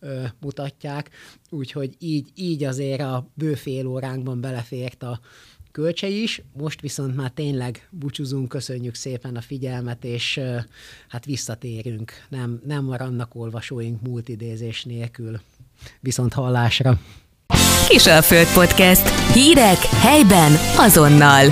ö, 0.00 0.24
mutatják, 0.40 1.10
úgyhogy 1.50 1.94
így, 1.98 2.30
így 2.34 2.64
azért 2.64 3.00
a 3.00 3.30
bő 3.34 3.54
fél 3.54 3.86
óránkban 3.86 4.40
belefért 4.40 5.02
a, 5.02 5.20
kölcsei 5.72 6.22
is, 6.22 6.42
most 6.52 6.80
viszont 6.80 7.16
már 7.16 7.30
tényleg 7.30 7.88
búcsúzunk, 7.90 8.48
köszönjük 8.48 8.94
szépen 8.94 9.36
a 9.36 9.40
figyelmet, 9.40 10.04
és 10.04 10.40
hát 11.08 11.24
visszatérünk. 11.24 12.12
Nem, 12.28 12.60
nem 12.66 12.84
maradnak 12.84 13.34
olvasóink 13.34 14.02
múlt 14.02 14.28
idézés 14.28 14.84
nélkül. 14.84 15.40
Viszont 16.00 16.32
hallásra! 16.32 17.00
Kisalföld 17.88 18.52
Podcast. 18.52 19.08
Hírek 19.32 19.78
helyben 19.78 20.52
azonnal. 20.76 21.48